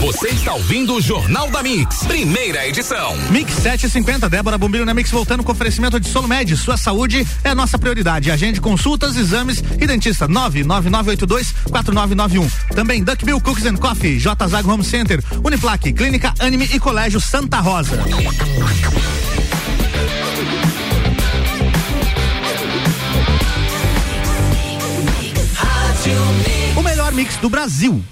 Você 0.02 0.30
está 0.30 0.56
ouvindo 0.56 0.96
o 0.96 1.02
Jornal 1.02 1.48
da 1.52 1.62
Mix, 1.62 2.00
primeira 2.06 2.68
edição. 2.68 3.16
Mix 3.30 3.54
750, 3.54 4.28
Débora 4.28 4.58
Bombilho 4.58 4.84
na 4.84 4.96
Mix 4.96 5.12
voltando 5.12 5.44
com 5.44 5.52
oferecimento 5.52 6.00
de 6.00 6.10
Solumed. 6.10 6.58
Sua 6.58 6.76
saúde 6.76 7.26
é 7.44 7.54
nossa 7.54 7.78
prioridade. 7.78 8.32
Agende 8.32 8.60
consultas, 8.60 9.16
exames 9.16 9.64
e 9.80 9.86
dentista 9.86 10.28
99982 10.28 11.52
4991. 11.70 12.50
Também 12.74 13.04
Duckbill 13.04 13.40
Cookies 13.40 13.68
and 13.68 13.78
Coffee, 13.78 14.18
J 14.18 14.48
Zag 14.48 14.68
Home 14.68 14.84
Center, 14.84 15.24
Uniplaque, 15.44 15.94
Clínica 15.94 16.34
Anime 16.40 16.68
e 16.74 16.80
Colégio 16.80 17.22
Santa 17.22 17.60
Rosa. 17.60 18.04
O 26.76 26.82
melhor 26.82 27.12
mix 27.12 27.38
do 27.38 27.52
Brasil. 27.52 28.04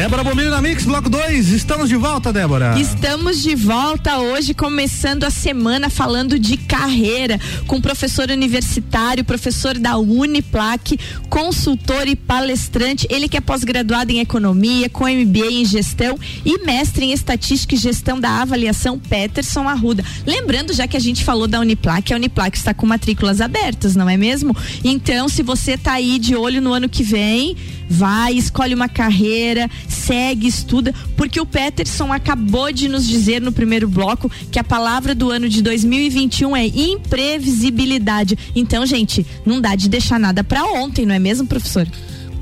Débora 0.00 0.24
Bombilho 0.24 0.48
na 0.48 0.62
Mix, 0.62 0.86
bloco 0.86 1.10
2. 1.10 1.50
Estamos 1.50 1.86
de 1.86 1.94
volta, 1.94 2.32
Débora. 2.32 2.74
Estamos 2.80 3.42
de 3.42 3.54
volta 3.54 4.16
hoje, 4.16 4.54
começando 4.54 5.24
a 5.24 5.30
semana 5.30 5.90
falando 5.90 6.38
de 6.38 6.56
carreira, 6.56 7.38
com 7.66 7.82
professor 7.82 8.30
universitário, 8.30 9.22
professor 9.22 9.76
da 9.76 9.98
Uniplac, 9.98 10.98
consultor 11.28 12.08
e 12.08 12.16
palestrante. 12.16 13.06
Ele 13.10 13.28
que 13.28 13.36
é 13.36 13.42
pós-graduado 13.42 14.10
em 14.10 14.20
economia, 14.20 14.88
com 14.88 15.04
MBA 15.04 15.50
em 15.50 15.66
gestão 15.66 16.18
e 16.46 16.64
mestre 16.64 17.04
em 17.04 17.12
estatística 17.12 17.74
e 17.74 17.78
gestão 17.78 18.18
da 18.18 18.40
avaliação 18.40 18.98
Peterson 18.98 19.68
Arruda. 19.68 20.02
Lembrando, 20.26 20.72
já 20.72 20.88
que 20.88 20.96
a 20.96 21.00
gente 21.00 21.22
falou 21.22 21.46
da 21.46 21.60
Uniplac, 21.60 22.10
a 22.10 22.16
Uniplac 22.16 22.56
está 22.56 22.72
com 22.72 22.86
matrículas 22.86 23.42
abertas, 23.42 23.94
não 23.94 24.08
é 24.08 24.16
mesmo? 24.16 24.56
Então, 24.82 25.28
se 25.28 25.42
você 25.42 25.76
tá 25.76 25.92
aí 25.92 26.18
de 26.18 26.34
olho 26.34 26.62
no 26.62 26.72
ano 26.72 26.88
que 26.88 27.02
vem, 27.02 27.54
vai, 27.90 28.34
escolhe 28.34 28.72
uma 28.72 28.88
carreira, 28.88 29.68
segue, 29.88 30.46
estuda, 30.46 30.94
porque 31.16 31.40
o 31.40 31.44
Peterson 31.44 32.12
acabou 32.12 32.72
de 32.72 32.88
nos 32.88 33.06
dizer 33.06 33.42
no 33.42 33.50
primeiro 33.50 33.88
bloco 33.88 34.30
que 34.50 34.60
a 34.60 34.64
palavra 34.64 35.12
do 35.12 35.28
ano 35.28 35.48
de 35.48 35.60
2021 35.60 36.56
é 36.56 36.66
imprevisibilidade. 36.66 38.38
Então, 38.54 38.86
gente, 38.86 39.26
não 39.44 39.60
dá 39.60 39.74
de 39.74 39.88
deixar 39.88 40.20
nada 40.20 40.44
para 40.44 40.64
ontem, 40.64 41.04
não 41.04 41.14
é 41.14 41.18
mesmo, 41.18 41.46
professor? 41.48 41.86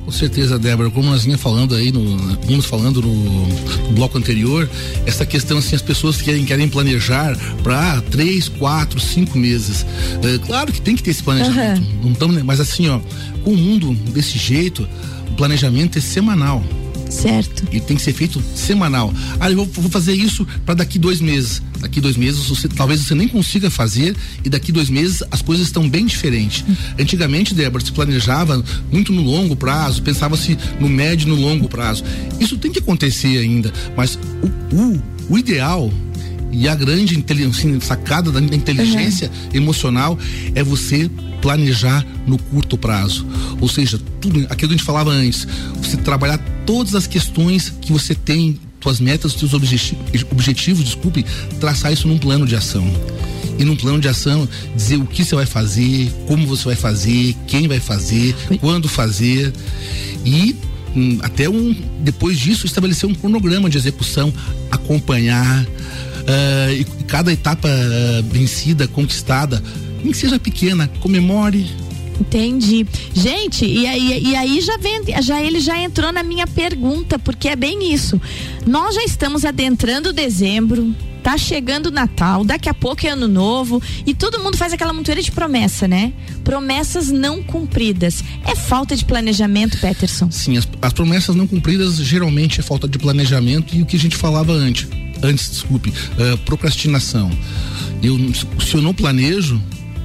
Com 0.09 0.13
certeza, 0.13 0.59
Débora, 0.59 0.89
como 0.89 1.11
nós 1.11 1.25
vinha 1.25 1.37
falando 1.37 1.75
aí 1.75 1.93
no, 1.93 2.17
vimos 2.39 2.65
falando 2.65 3.03
no, 3.03 3.93
bloco 3.93 4.17
anterior, 4.17 4.67
essa 5.05 5.27
questão 5.27 5.59
assim, 5.59 5.77
as 5.77 5.83
pessoas 5.83 6.23
querem, 6.23 6.47
querem 6.47 6.67
planejar 6.67 7.37
para 7.63 8.01
três, 8.11 8.49
quatro, 8.49 8.99
cinco 8.99 9.37
meses. 9.37 9.85
É, 10.23 10.39
claro 10.47 10.73
que 10.73 10.81
tem 10.81 10.97
que 10.97 11.03
ter 11.03 11.11
esse 11.11 11.23
planejamento. 11.23 11.83
Uhum. 11.83 12.01
Não 12.05 12.15
tamo, 12.15 12.43
mas 12.43 12.59
assim, 12.59 12.89
ó, 12.89 13.01
com 13.45 13.51
o 13.51 13.57
mundo 13.57 13.93
desse 14.11 14.39
jeito, 14.39 14.89
planejamento 15.39 15.97
é 15.97 16.01
semanal. 16.01 16.63
Certo. 17.09 17.65
E 17.73 17.81
tem 17.81 17.97
que 17.97 18.03
ser 18.03 18.13
feito 18.13 18.43
semanal. 18.55 19.15
Ah, 19.41 19.51
eu 19.51 19.57
vou, 19.57 19.67
vou 19.67 19.91
fazer 19.91 20.13
isso 20.13 20.47
para 20.67 20.75
daqui 20.75 20.99
dois 20.99 21.21
meses. 21.23 21.63
Daqui 21.81 22.01
dois 22.01 22.17
meses, 22.17 22.45
você, 22.47 22.69
talvez 22.69 23.01
você 23.01 23.15
nem 23.15 23.29
consiga 23.29 23.71
fazer, 23.71 24.15
e 24.45 24.51
daqui 24.51 24.73
dois 24.73 24.91
meses 24.91 25.23
as 25.31 25.41
coisas 25.41 25.67
estão 25.67 25.89
bem 25.89 26.05
diferentes. 26.05 26.65
Hum. 26.69 26.75
Antigamente, 26.99 27.55
Débora, 27.55 27.83
se 27.83 27.93
planejava 27.93 28.63
muito 28.93 29.13
no 29.13 29.23
longo 29.23 29.57
prazo, 29.57 30.03
pensava-se 30.03 30.59
no 30.81 30.89
médio 30.89 31.27
e 31.27 31.31
no 31.31 31.37
longo 31.37 31.69
prazo. 31.69 32.05
Isso 32.39 32.59
tem 32.59 32.71
que 32.71 32.81
acontecer 32.81 33.39
ainda, 33.39 33.73
mas 33.97 34.19
o, 34.43 34.77
o, 34.77 35.03
o 35.31 35.39
ideal 35.39 35.91
e 36.51 36.69
a 36.69 36.75
grande 36.75 37.25
assim, 37.49 37.79
sacada 37.81 38.31
da 38.31 38.41
inteligência 38.41 39.31
uhum. 39.31 39.57
emocional 39.57 40.19
é 40.55 40.63
você 40.63 41.11
planejar 41.41 42.05
no 42.27 42.39
curto 42.39 42.77
prazo. 42.77 43.27
Ou 43.61 43.69
seja, 43.69 43.99
tudo 44.21 44.41
aquilo 44.51 44.57
que 44.57 44.75
a 44.75 44.79
gente 44.79 44.85
falava 44.85 45.11
antes, 45.11 45.47
você 45.77 45.97
trabalhar 45.97 46.39
todas 46.67 46.95
as 46.95 47.07
questões 47.07 47.73
que 47.81 47.93
você 47.93 48.15
tem, 48.15 48.59
suas 48.83 49.01
metas, 49.01 49.33
seus 49.33 49.55
objetivos, 49.55 50.25
objetivos, 50.31 50.85
desculpe, 50.85 51.25
traçar 51.61 51.93
isso 51.93 52.09
num 52.09 52.19
plano 52.19 52.47
de 52.47 52.57
ação. 52.57 52.85
E 53.59 53.65
num 53.65 53.77
plano 53.77 54.01
de 54.01 54.09
ação, 54.09 54.49
dizer 54.77 54.97
o 54.97 55.07
que 55.07 55.25
você 55.25 55.35
vai 55.35 55.47
fazer, 55.47 56.13
como 56.27 56.47
você 56.47 56.65
vai 56.65 56.77
fazer, 56.77 57.35
quem 57.47 57.67
vai 57.67 57.81
fazer, 57.81 58.35
quando 58.61 58.89
fazer. 58.89 59.53
E 60.25 60.55
hum, 60.95 61.19
até 61.23 61.49
um 61.49 61.75
depois 62.01 62.39
disso 62.39 62.67
estabelecer 62.67 63.09
um 63.09 63.15
cronograma 63.15 63.69
de 63.69 63.77
execução, 63.77 64.33
acompanhar 64.71 65.67
uh, 66.29 66.73
e 66.73 66.85
cada 67.05 67.33
etapa 67.33 67.69
uh, 67.69 68.23
vencida, 68.25 68.87
conquistada, 68.87 69.63
nem 70.03 70.13
que 70.13 70.19
seja 70.19 70.39
pequena, 70.39 70.89
comemore. 71.01 71.67
Entendi. 72.21 72.87
Gente, 73.15 73.65
e 73.65 73.87
aí, 73.87 74.23
e 74.25 74.37
aí 74.37 74.61
já 74.61 74.77
vem, 74.77 75.03
já 75.23 75.41
ele 75.41 75.61
já 75.61 75.79
entrou 75.79 76.13
na 76.13 76.23
minha 76.23 76.47
pergunta, 76.47 77.19
porque 77.19 77.49
é 77.49 77.57
bem 77.57 77.93
isso. 77.93 78.21
Nós 78.67 78.95
já 78.95 79.05
estamos 79.05 79.45
adentrando 79.45 80.13
dezembro, 80.13 80.95
tá 81.23 81.39
chegando 81.39 81.87
o 81.87 81.91
Natal, 81.91 82.45
daqui 82.45 82.69
a 82.69 82.75
pouco 82.75 83.07
é 83.07 83.11
ano 83.11 83.29
novo 83.29 83.81
e 84.05 84.15
todo 84.15 84.41
mundo 84.41 84.57
faz 84.57 84.73
aquela 84.73 84.93
montoeira 84.93 85.23
de 85.23 85.31
promessa, 85.31 85.87
né? 85.87 86.13
Promessas 86.43 87.09
não 87.09 87.43
cumpridas. 87.43 88.25
É 88.45 88.57
falta 88.57 88.97
de 88.97 89.05
planejamento, 89.05 89.79
Peterson? 89.79 90.31
Sim, 90.31 90.57
as, 90.57 90.69
as 90.83 90.93
promessas 90.93 91.37
não 91.37 91.47
cumpridas 91.47 91.97
geralmente 91.97 92.59
é 92.59 92.63
falta 92.63 92.89
de 92.89 92.99
planejamento 92.99 93.77
e 93.77 93.83
o 93.83 93.87
que 93.87 93.97
a 93.97 93.99
gente 93.99 94.17
falava 94.17 94.53
antes, 94.53 94.89
antes, 95.23 95.51
desculpe, 95.51 95.91
uh, 95.91 96.39
procrastinação. 96.39 97.31
Eu, 98.03 98.17
se 98.35 98.75
eu 98.75 98.83
não 98.83 98.95
planejo, 98.95 99.61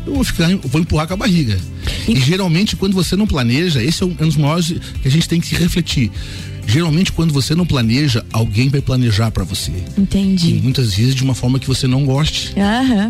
eu 0.05 0.15
vou 0.15 0.23
ficar, 0.23 0.51
eu 0.51 0.59
vou 0.59 0.81
empurrar 0.81 1.07
com 1.07 1.13
a 1.13 1.17
barriga. 1.17 1.59
E, 2.07 2.19
geralmente, 2.19 2.75
quando 2.75 2.93
você 2.93 3.15
não 3.15 3.27
planeja, 3.27 3.83
esse 3.83 4.03
é 4.03 4.05
um, 4.05 4.15
é 4.19 4.23
um 4.23 4.27
dos 4.27 4.37
maiores 4.37 4.67
que 5.01 5.07
a 5.07 5.11
gente 5.11 5.27
tem 5.27 5.39
que 5.39 5.55
refletir. 5.55 6.11
Geralmente, 6.65 7.11
quando 7.11 7.33
você 7.33 7.55
não 7.55 7.65
planeja, 7.65 8.25
alguém 8.31 8.69
vai 8.69 8.81
planejar 8.81 9.31
para 9.31 9.43
você. 9.43 9.71
Entendi. 9.97 10.57
E 10.57 10.61
muitas 10.61 10.95
vezes 10.95 11.15
de 11.15 11.23
uma 11.23 11.35
forma 11.35 11.59
que 11.59 11.67
você 11.67 11.87
não 11.87 12.05
goste. 12.05 12.53
Aham. 12.57 13.09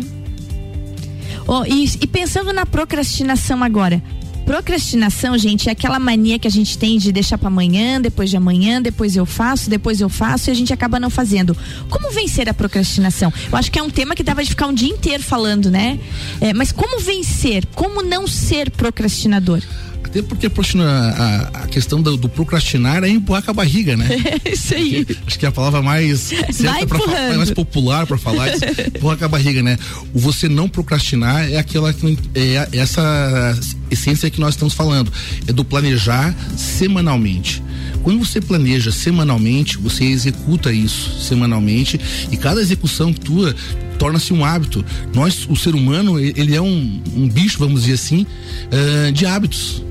Oh, 1.46 1.64
e, 1.66 1.84
e 2.00 2.06
pensando 2.06 2.52
na 2.52 2.64
procrastinação 2.64 3.62
agora, 3.62 4.02
Procrastinação, 4.44 5.38
gente, 5.38 5.68
é 5.68 5.72
aquela 5.72 5.98
mania 5.98 6.38
que 6.38 6.46
a 6.46 6.50
gente 6.50 6.76
tem 6.76 6.98
de 6.98 7.10
deixar 7.10 7.38
para 7.38 7.48
amanhã, 7.48 8.00
depois 8.00 8.28
de 8.28 8.36
amanhã, 8.36 8.80
depois 8.80 9.16
eu 9.16 9.24
faço, 9.24 9.70
depois 9.70 10.00
eu 10.00 10.08
faço 10.08 10.50
e 10.50 10.52
a 10.52 10.54
gente 10.54 10.72
acaba 10.72 11.00
não 11.00 11.08
fazendo. 11.08 11.56
Como 11.88 12.10
vencer 12.10 12.48
a 12.48 12.54
procrastinação? 12.54 13.32
Eu 13.50 13.56
acho 13.56 13.72
que 13.72 13.78
é 13.78 13.82
um 13.82 13.90
tema 13.90 14.14
que 14.14 14.22
dava 14.22 14.42
de 14.42 14.50
ficar 14.50 14.66
um 14.66 14.74
dia 14.74 14.88
inteiro 14.88 15.22
falando, 15.22 15.70
né? 15.70 15.98
É, 16.40 16.52
mas 16.52 16.72
como 16.72 17.00
vencer? 17.00 17.64
Como 17.74 18.02
não 18.02 18.26
ser 18.26 18.70
procrastinador? 18.70 19.62
Até 20.14 20.22
porque 20.22 20.46
a, 20.46 21.50
a 21.54 21.66
questão 21.66 22.00
do, 22.00 22.16
do, 22.16 22.28
procrastinar 22.28 23.02
é 23.02 23.08
empurrar 23.08 23.42
com 23.42 23.50
a 23.50 23.54
barriga, 23.54 23.96
né? 23.96 24.06
É 24.44 24.52
isso 24.52 24.74
aí. 24.74 25.04
acho 25.26 25.38
que 25.38 25.44
é 25.44 25.48
a 25.48 25.52
palavra 25.52 25.82
mais 25.82 26.32
certa 26.52 26.86
pra, 26.86 27.36
mais 27.36 27.50
popular 27.50 28.06
para 28.06 28.16
falar 28.16 28.54
isso, 28.54 28.64
empurrar 28.94 29.18
com 29.18 29.24
a 29.24 29.28
barriga, 29.28 29.60
né? 29.62 29.76
O 30.12 30.20
você 30.20 30.48
não 30.48 30.68
procrastinar 30.68 31.50
é 31.50 31.56
aquela 31.56 31.90
é 32.34 32.68
essa 32.78 33.58
essência 33.94 34.30
que 34.30 34.40
nós 34.40 34.54
estamos 34.54 34.74
falando, 34.74 35.12
é 35.46 35.52
do 35.52 35.64
planejar 35.64 36.34
semanalmente. 36.56 37.62
Quando 38.02 38.18
você 38.18 38.40
planeja 38.40 38.92
semanalmente, 38.92 39.78
você 39.78 40.04
executa 40.04 40.72
isso 40.72 41.18
semanalmente 41.20 41.98
e 42.30 42.36
cada 42.36 42.60
execução 42.60 43.12
tua 43.12 43.54
torna-se 43.98 44.32
um 44.32 44.44
hábito. 44.44 44.84
Nós, 45.14 45.46
o 45.48 45.56
ser 45.56 45.74
humano, 45.74 46.20
ele 46.20 46.54
é 46.54 46.60
um, 46.60 47.02
um 47.16 47.28
bicho, 47.28 47.58
vamos 47.58 47.82
dizer 47.82 47.94
assim, 47.94 48.26
uh, 48.66 49.12
de 49.12 49.24
hábitos. 49.24 49.82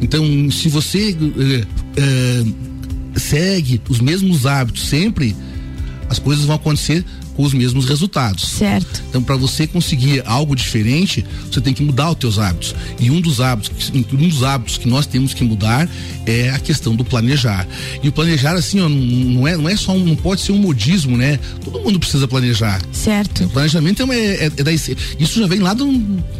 Então, 0.00 0.50
se 0.50 0.68
você 0.68 1.12
uh, 1.12 2.46
uh, 2.46 3.18
segue 3.18 3.80
os 3.88 4.00
mesmos 4.00 4.44
hábitos 4.44 4.88
sempre, 4.88 5.34
as 6.08 6.18
coisas 6.18 6.44
vão 6.44 6.56
acontecer 6.56 7.04
com 7.34 7.42
os 7.42 7.52
mesmos 7.52 7.86
resultados. 7.86 8.48
Certo. 8.48 9.02
Então, 9.08 9.22
para 9.22 9.36
você 9.36 9.66
conseguir 9.66 10.22
algo 10.24 10.54
diferente, 10.54 11.24
você 11.50 11.60
tem 11.60 11.74
que 11.74 11.82
mudar 11.82 12.10
os 12.10 12.16
teus 12.16 12.38
hábitos. 12.38 12.74
E 12.98 13.10
um 13.10 13.20
dos 13.20 13.40
hábitos, 13.40 13.92
um 13.94 14.28
dos 14.28 14.42
hábitos 14.42 14.78
que 14.78 14.88
nós 14.88 15.06
temos 15.06 15.34
que 15.34 15.44
mudar 15.44 15.88
é 16.26 16.50
a 16.50 16.58
questão 16.58 16.94
do 16.94 17.04
planejar. 17.04 17.66
E 18.02 18.08
o 18.08 18.12
planejar 18.12 18.54
assim, 18.54 18.80
ó, 18.80 18.88
não 18.88 19.46
é, 19.46 19.56
não 19.56 19.68
é 19.68 19.76
só 19.76 19.92
um, 19.92 20.04
não 20.04 20.16
pode 20.16 20.40
ser 20.40 20.52
um 20.52 20.58
modismo, 20.58 21.16
né? 21.16 21.38
Todo 21.64 21.80
mundo 21.80 21.98
precisa 21.98 22.26
planejar. 22.26 22.80
Certo. 22.92 23.44
O 23.44 23.48
planejamento 23.48 24.02
é, 24.02 24.04
uma, 24.04 24.14
é, 24.14 24.44
é 24.44 24.50
da, 24.50 24.72
isso 24.72 25.40
já 25.40 25.46
vem 25.46 25.60
lá 25.60 25.74
do 25.74 25.86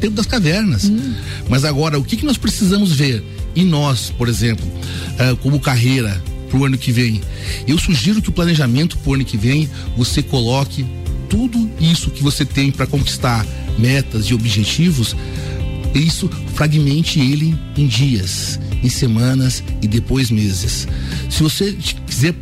tempo 0.01 0.15
das 0.15 0.27
cavernas. 0.27 0.85
Hum. 0.85 1.15
Mas 1.49 1.65
agora, 1.65 1.99
o 1.99 2.05
que 2.05 2.17
que 2.17 2.25
nós 2.25 2.37
precisamos 2.37 2.93
ver? 2.93 3.23
E 3.55 3.63
nós, 3.63 4.13
por 4.17 4.29
exemplo, 4.29 4.67
uh, 4.67 5.37
como 5.37 5.61
carreira, 5.61 6.21
para 6.55 6.61
o 6.61 6.65
ano 6.67 6.79
que 6.79 6.93
vem. 6.93 7.21
Eu 7.67 7.77
sugiro 7.77 8.23
que 8.23 8.29
o 8.29 8.33
planejamento 8.33 8.97
para 8.99 9.11
o 9.11 9.15
ano 9.15 9.25
que 9.25 9.37
vem 9.37 9.69
você 9.97 10.23
coloque 10.23 10.87
tudo 11.29 11.69
isso 11.81 12.13
que 12.13 12.23
você 12.23 12.45
tem 12.45 12.71
para 12.71 12.87
conquistar 12.87 13.45
metas 13.77 14.27
e 14.27 14.35
objetivos, 14.35 15.17
isso 15.93 16.31
fragmente 16.55 17.19
ele 17.19 17.59
em 17.77 17.89
dias, 17.89 18.61
em 18.85 18.89
semanas 18.89 19.65
e 19.83 19.89
depois 19.89 20.31
meses. 20.31 20.87
Se 21.29 21.43
você 21.43 21.77
quiser, 22.07 22.35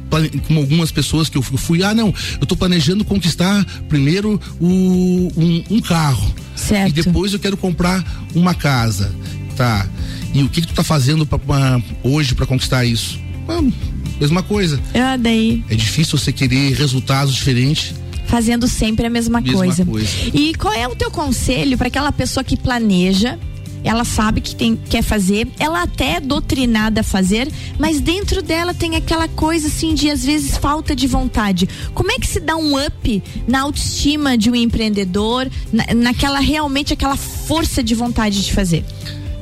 como 0.47 0.61
algumas 0.61 0.93
pessoas 0.93 1.31
que 1.31 1.39
eu 1.39 1.43
fui, 1.43 1.83
ah 1.83 1.95
não, 1.95 2.09
eu 2.09 2.43
estou 2.43 2.57
planejando 2.57 3.07
conquistar 3.07 3.65
primeiro 3.89 4.39
o, 4.61 5.33
um, 5.35 5.65
um, 5.71 5.81
carro. 5.81 6.35
Certo. 6.55 6.91
E 6.91 6.93
depois 6.93 7.33
eu 7.33 7.39
quero 7.39 7.57
comprar 7.57 8.05
uma 8.35 8.55
casa. 8.55 9.11
Tá. 9.57 9.89
E 10.35 10.43
o 10.43 10.51
que, 10.51 10.61
que 10.61 10.67
tu 10.67 10.71
está 10.71 10.85
fazendo 10.85 11.25
pra, 11.25 11.39
pra, 11.39 11.83
hoje 12.03 12.35
para 12.35 12.45
conquistar 12.45 12.85
isso? 12.85 13.19
Vamos 13.47 13.75
mesma 14.21 14.43
coisa. 14.43 14.81
Ah, 14.95 15.17
daí. 15.17 15.65
É 15.69 15.75
difícil 15.75 16.19
você 16.19 16.33
querer 16.33 16.75
resultados 16.75 17.35
diferentes 17.35 17.95
fazendo 18.33 18.67
sempre 18.67 19.07
a 19.07 19.11
mesma, 19.11 19.43
mesma 19.43 19.59
coisa. 19.59 19.85
coisa. 19.85 20.11
E 20.33 20.55
qual 20.55 20.73
é 20.73 20.89
o 20.89 20.97
teu 20.97 21.11
conselho 21.11 21.77
para 21.77 21.89
aquela 21.89 22.11
pessoa 22.11 22.43
que 22.43 22.57
planeja? 22.57 23.39
Ela 23.85 24.05
sabe 24.05 24.41
que 24.41 24.55
tem, 24.55 24.75
quer 24.77 25.03
fazer, 25.03 25.49
ela 25.59 25.83
até 25.83 26.15
é 26.15 26.21
doutrinada 26.21 27.01
a 27.01 27.05
fazer, 27.05 27.51
mas 27.79 28.01
dentro 28.01 28.41
dela 28.41 28.73
tem 28.73 28.97
aquela 28.97 29.27
coisa 29.29 29.67
assim 29.67 29.93
de 29.93 30.09
às 30.09 30.25
vezes 30.25 30.57
falta 30.57 30.95
de 30.95 31.07
vontade. 31.07 31.69
Como 31.93 32.11
é 32.11 32.19
que 32.19 32.27
se 32.27 32.41
dá 32.41 32.57
um 32.57 32.75
up 32.83 33.23
na 33.47 33.63
autoestima 33.63 34.39
de 34.39 34.51
um 34.51 34.55
empreendedor, 34.55 35.51
na, 35.73 35.93
naquela 35.95 36.39
realmente 36.39 36.93
aquela 36.93 37.17
força 37.17 37.83
de 37.83 37.95
vontade 37.95 38.45
de 38.45 38.53
fazer? 38.53 38.85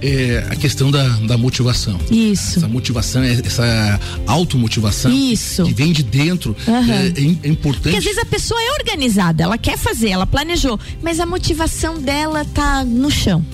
É 0.03 0.47
a 0.51 0.57
questão 0.57 0.91
da, 0.91 1.07
da 1.21 1.37
motivação. 1.37 1.99
Isso. 2.11 2.59
Essa 2.59 2.69
motivação, 2.69 3.23
é, 3.23 3.41
essa 3.45 4.01
automotivação. 4.27 5.13
Isso. 5.13 5.65
Que 5.65 5.75
vem 5.75 5.93
de 5.93 6.03
dentro. 6.03 6.57
Uhum. 6.67 6.93
É, 6.93 7.07
é, 7.09 7.49
importante. 7.49 7.83
Porque 7.83 7.97
às 7.97 8.05
vezes 8.05 8.19
a 8.19 8.25
pessoa 8.25 8.61
é 8.63 8.73
organizada, 8.73 9.45
ela 9.45 9.59
quer 9.59 9.77
fazer, 9.79 10.09
ela 10.11 10.27
planejou, 10.27 10.79
mas 11.03 11.21
a 11.21 11.27
motivação 11.27 12.01
dela 12.01 12.45
tá 12.45 12.85
no 12.85 13.11
chão. 13.11 13.45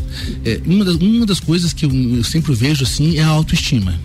É, 0.44 0.60
uma, 0.64 0.84
das, 0.84 0.96
uma 0.96 1.26
das 1.26 1.40
coisas 1.40 1.72
que 1.72 1.84
eu, 1.84 1.90
eu 1.92 2.24
sempre 2.24 2.54
vejo 2.54 2.84
assim 2.84 3.18
é 3.18 3.22
a 3.22 3.28
autoestima. 3.28 3.98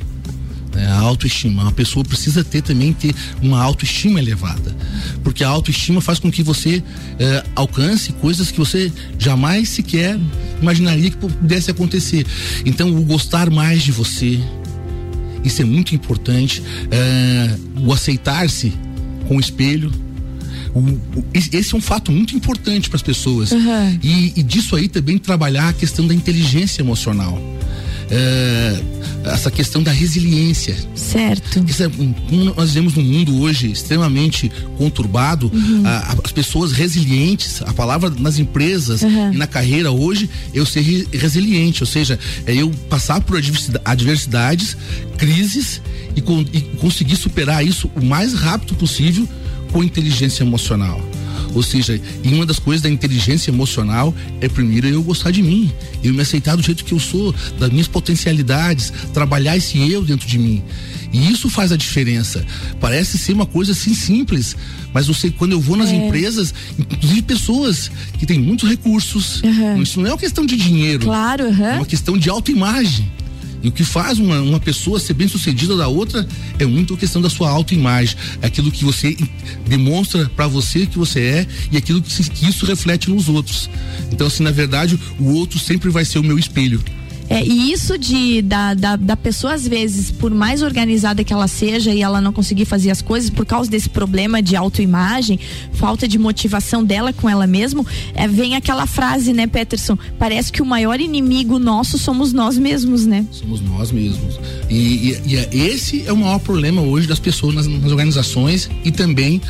É, 0.81 0.85
a 0.87 0.99
autoestima. 0.99 1.61
Uma 1.61 1.71
pessoa 1.71 2.03
precisa 2.03 2.43
ter 2.43 2.63
também 2.63 2.91
ter 2.91 3.13
uma 3.39 3.61
autoestima 3.61 4.19
elevada. 4.19 4.75
Porque 5.23 5.43
a 5.43 5.47
autoestima 5.47 6.01
faz 6.01 6.17
com 6.17 6.31
que 6.31 6.41
você 6.41 6.83
é, 7.19 7.43
alcance 7.55 8.11
coisas 8.13 8.49
que 8.49 8.57
você 8.57 8.91
jamais 9.19 9.69
sequer 9.69 10.19
imaginaria 10.59 11.11
que 11.11 11.17
pudesse 11.17 11.69
acontecer. 11.69 12.25
Então, 12.65 12.89
o 12.95 13.03
gostar 13.03 13.51
mais 13.51 13.83
de 13.83 13.91
você, 13.91 14.39
isso 15.43 15.61
é 15.61 15.65
muito 15.65 15.93
importante. 15.93 16.63
É, 16.89 17.55
o 17.79 17.93
aceitar-se 17.93 18.73
com 19.27 19.37
o 19.37 19.39
espelho. 19.39 19.91
Esse 21.33 21.75
é 21.75 21.77
um 21.77 21.81
fato 21.81 22.11
muito 22.11 22.35
importante 22.35 22.89
para 22.89 22.95
as 22.95 23.03
pessoas. 23.03 23.51
Uhum. 23.51 23.99
E, 24.01 24.33
e 24.35 24.43
disso 24.43 24.75
aí 24.75 24.87
também 24.87 25.19
trabalhar 25.19 25.69
a 25.69 25.73
questão 25.73 26.07
da 26.07 26.13
inteligência 26.13 26.81
emocional. 26.81 27.39
É, 28.13 28.83
essa 29.23 29.49
questão 29.49 29.81
da 29.81 29.91
resiliência. 29.91 30.75
Certo. 30.95 31.63
Isso 31.67 31.83
é, 31.83 31.89
nós 32.55 32.69
vivemos 32.69 32.95
num 32.95 33.03
mundo 33.03 33.39
hoje 33.39 33.71
extremamente 33.71 34.51
conturbado, 34.77 35.49
uhum. 35.53 35.83
a, 35.85 36.17
as 36.23 36.31
pessoas 36.31 36.71
resilientes, 36.71 37.61
a 37.61 37.73
palavra 37.73 38.09
nas 38.09 38.39
empresas 38.39 39.01
uhum. 39.01 39.33
e 39.33 39.37
na 39.37 39.47
carreira 39.47 39.91
hoje, 39.91 40.29
eu 40.53 40.65
ser 40.65 40.81
re, 40.81 41.07
resiliente, 41.13 41.83
ou 41.83 41.87
seja, 41.87 42.19
é 42.45 42.55
eu 42.55 42.69
passar 42.89 43.21
por 43.21 43.39
adversidades, 43.85 44.75
crises 45.17 45.81
e, 46.15 46.21
com, 46.21 46.41
e 46.51 46.61
conseguir 46.79 47.15
superar 47.15 47.65
isso 47.65 47.89
o 47.95 48.03
mais 48.03 48.33
rápido 48.33 48.75
possível 48.75 49.27
com 49.71 49.83
inteligência 49.83 50.43
emocional. 50.43 50.99
Ou 51.53 51.61
seja, 51.61 51.99
e 52.23 52.27
uma 52.33 52.45
das 52.45 52.59
coisas 52.59 52.81
da 52.81 52.89
inteligência 52.89 53.51
emocional 53.51 54.13
é 54.39 54.47
primeiro 54.47 54.87
eu 54.87 55.03
gostar 55.03 55.31
de 55.31 55.41
mim, 55.43 55.71
eu 56.03 56.13
me 56.13 56.21
aceitar 56.21 56.55
do 56.55 56.63
jeito 56.63 56.85
que 56.85 56.93
eu 56.93 56.99
sou, 56.99 57.33
das 57.59 57.69
minhas 57.69 57.87
potencialidades, 57.87 58.91
trabalhar 59.13 59.57
esse 59.57 59.77
eu 59.91 60.01
dentro 60.03 60.27
de 60.27 60.37
mim. 60.37 60.63
E 61.13 61.29
isso 61.29 61.49
faz 61.49 61.73
a 61.73 61.75
diferença. 61.77 62.45
Parece 62.79 63.17
ser 63.17 63.33
uma 63.33 63.45
coisa 63.45 63.73
assim 63.73 63.93
simples, 63.93 64.55
mas 64.93 65.07
você, 65.07 65.29
quando 65.29 65.51
eu 65.51 65.59
vou 65.59 65.75
nas 65.75 65.89
É. 65.89 65.95
empresas, 65.95 66.53
inclusive 66.79 67.21
pessoas 67.23 67.91
que 68.17 68.25
têm 68.25 68.39
muitos 68.39 68.69
recursos, 68.69 69.41
Uhum. 69.43 69.81
isso 69.81 69.99
não 69.99 70.07
é 70.07 70.11
uma 70.11 70.17
questão 70.17 70.45
de 70.45 70.55
dinheiro, 70.55 71.03
Claro, 71.03 71.43
é 71.45 71.49
aham. 71.49 71.75
uma 71.77 71.85
questão 71.85 72.17
de 72.17 72.29
autoimagem. 72.29 73.11
E 73.63 73.67
o 73.67 73.71
que 73.71 73.83
faz 73.83 74.19
uma, 74.19 74.41
uma 74.41 74.59
pessoa 74.59 74.99
ser 74.99 75.13
bem 75.13 75.27
sucedida 75.27 75.75
da 75.75 75.87
outra 75.87 76.27
é 76.57 76.65
muito 76.65 76.93
a 76.93 76.97
questão 76.97 77.21
da 77.21 77.29
sua 77.29 77.49
autoimagem. 77.49 78.15
É 78.41 78.47
aquilo 78.47 78.71
que 78.71 78.83
você 78.83 79.15
demonstra 79.67 80.29
para 80.35 80.47
você 80.47 80.85
que 80.85 80.97
você 80.97 81.19
é 81.21 81.47
e 81.71 81.77
aquilo 81.77 82.01
que, 82.01 82.29
que 82.29 82.49
isso 82.49 82.65
reflete 82.65 83.09
nos 83.09 83.29
outros. 83.29 83.69
Então, 84.11 84.27
assim, 84.27 84.43
na 84.43 84.51
verdade, 84.51 84.99
o 85.19 85.33
outro 85.33 85.59
sempre 85.59 85.89
vai 85.89 86.05
ser 86.05 86.19
o 86.19 86.23
meu 86.23 86.37
espelho. 86.37 86.83
É, 87.31 87.45
e 87.45 87.71
isso 87.71 87.97
de 87.97 88.41
da, 88.41 88.73
da, 88.73 88.95
da 88.97 89.15
pessoa, 89.15 89.53
às 89.53 89.65
vezes, 89.67 90.11
por 90.11 90.31
mais 90.31 90.61
organizada 90.61 91.23
que 91.23 91.31
ela 91.31 91.47
seja 91.47 91.93
e 91.93 92.01
ela 92.01 92.19
não 92.19 92.33
conseguir 92.33 92.65
fazer 92.65 92.91
as 92.91 93.01
coisas 93.01 93.29
por 93.29 93.45
causa 93.45 93.69
desse 93.69 93.87
problema 93.87 94.41
de 94.41 94.55
autoimagem, 94.55 95.39
falta 95.71 96.07
de 96.07 96.17
motivação 96.19 96.83
dela 96.83 97.13
com 97.13 97.29
ela 97.29 97.47
mesma, 97.47 97.85
é, 98.13 98.27
vem 98.27 98.55
aquela 98.55 98.85
frase, 98.85 99.31
né, 99.31 99.47
Peterson? 99.47 99.97
Parece 100.19 100.51
que 100.51 100.61
o 100.61 100.65
maior 100.65 100.99
inimigo 100.99 101.57
nosso 101.57 101.97
somos 101.97 102.33
nós 102.33 102.57
mesmos, 102.57 103.05
né? 103.05 103.25
Somos 103.31 103.61
nós 103.61 103.91
mesmos. 103.91 104.37
E, 104.69 104.75
e- 104.75 105.21
e 105.27 105.35
é- 105.37 105.49
esse 105.53 106.05
é 106.05 106.11
o 106.11 106.17
maior 106.17 106.39
problema 106.39 106.81
hoje 106.81 107.07
das 107.07 107.19
pessoas 107.19 107.55
nas, 107.55 107.65
nas 107.67 107.91
organizações 107.91 108.69
e 108.83 108.91
também 108.91 109.41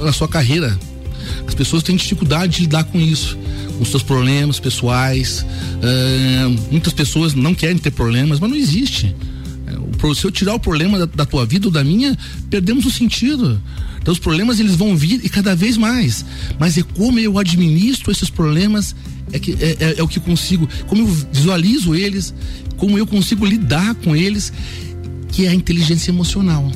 na 0.00 0.12
sua 0.12 0.28
carreira. 0.28 0.78
As 1.46 1.54
pessoas 1.54 1.82
têm 1.82 1.96
dificuldade 1.96 2.56
de 2.56 2.60
lidar 2.62 2.84
com 2.84 3.00
isso, 3.00 3.36
com 3.78 3.84
seus 3.84 4.02
problemas 4.02 4.58
pessoais. 4.60 5.44
Muitas 6.70 6.92
pessoas 6.92 7.34
não 7.34 7.54
querem 7.54 7.78
ter 7.78 7.90
problemas, 7.90 8.40
mas 8.40 8.50
não 8.50 8.56
existe. 8.56 9.14
É, 9.66 10.14
Se 10.14 10.24
eu 10.24 10.30
tirar 10.30 10.54
o 10.54 10.60
problema 10.60 10.98
da, 10.98 11.06
da 11.06 11.26
tua 11.26 11.44
vida 11.46 11.68
ou 11.68 11.72
da 11.72 11.82
minha, 11.84 12.16
perdemos 12.50 12.84
o 12.86 12.90
sentido. 12.90 13.60
Então 14.00 14.12
os 14.12 14.20
problemas 14.20 14.60
eles 14.60 14.74
vão 14.76 14.96
vir 14.96 15.20
e 15.24 15.28
cada 15.28 15.54
vez 15.56 15.76
mais. 15.76 16.24
Mas 16.58 16.78
é 16.78 16.82
como 16.82 17.18
eu 17.18 17.38
administro 17.38 18.10
esses 18.12 18.30
problemas 18.30 18.94
é, 19.32 19.38
que, 19.38 19.52
é, 19.60 19.76
é- 19.80 19.94
é 19.98 20.02
o 20.02 20.06
que 20.08 20.20
consigo, 20.20 20.68
como 20.86 21.02
eu 21.02 21.06
visualizo 21.32 21.94
eles, 21.94 22.32
como 22.76 22.96
eu 22.96 23.06
consigo 23.06 23.44
lidar 23.44 23.94
com 23.96 24.14
eles, 24.14 24.52
que 25.32 25.44
é 25.46 25.48
a 25.48 25.54
inteligência 25.54 26.10
emocional. 26.12 26.70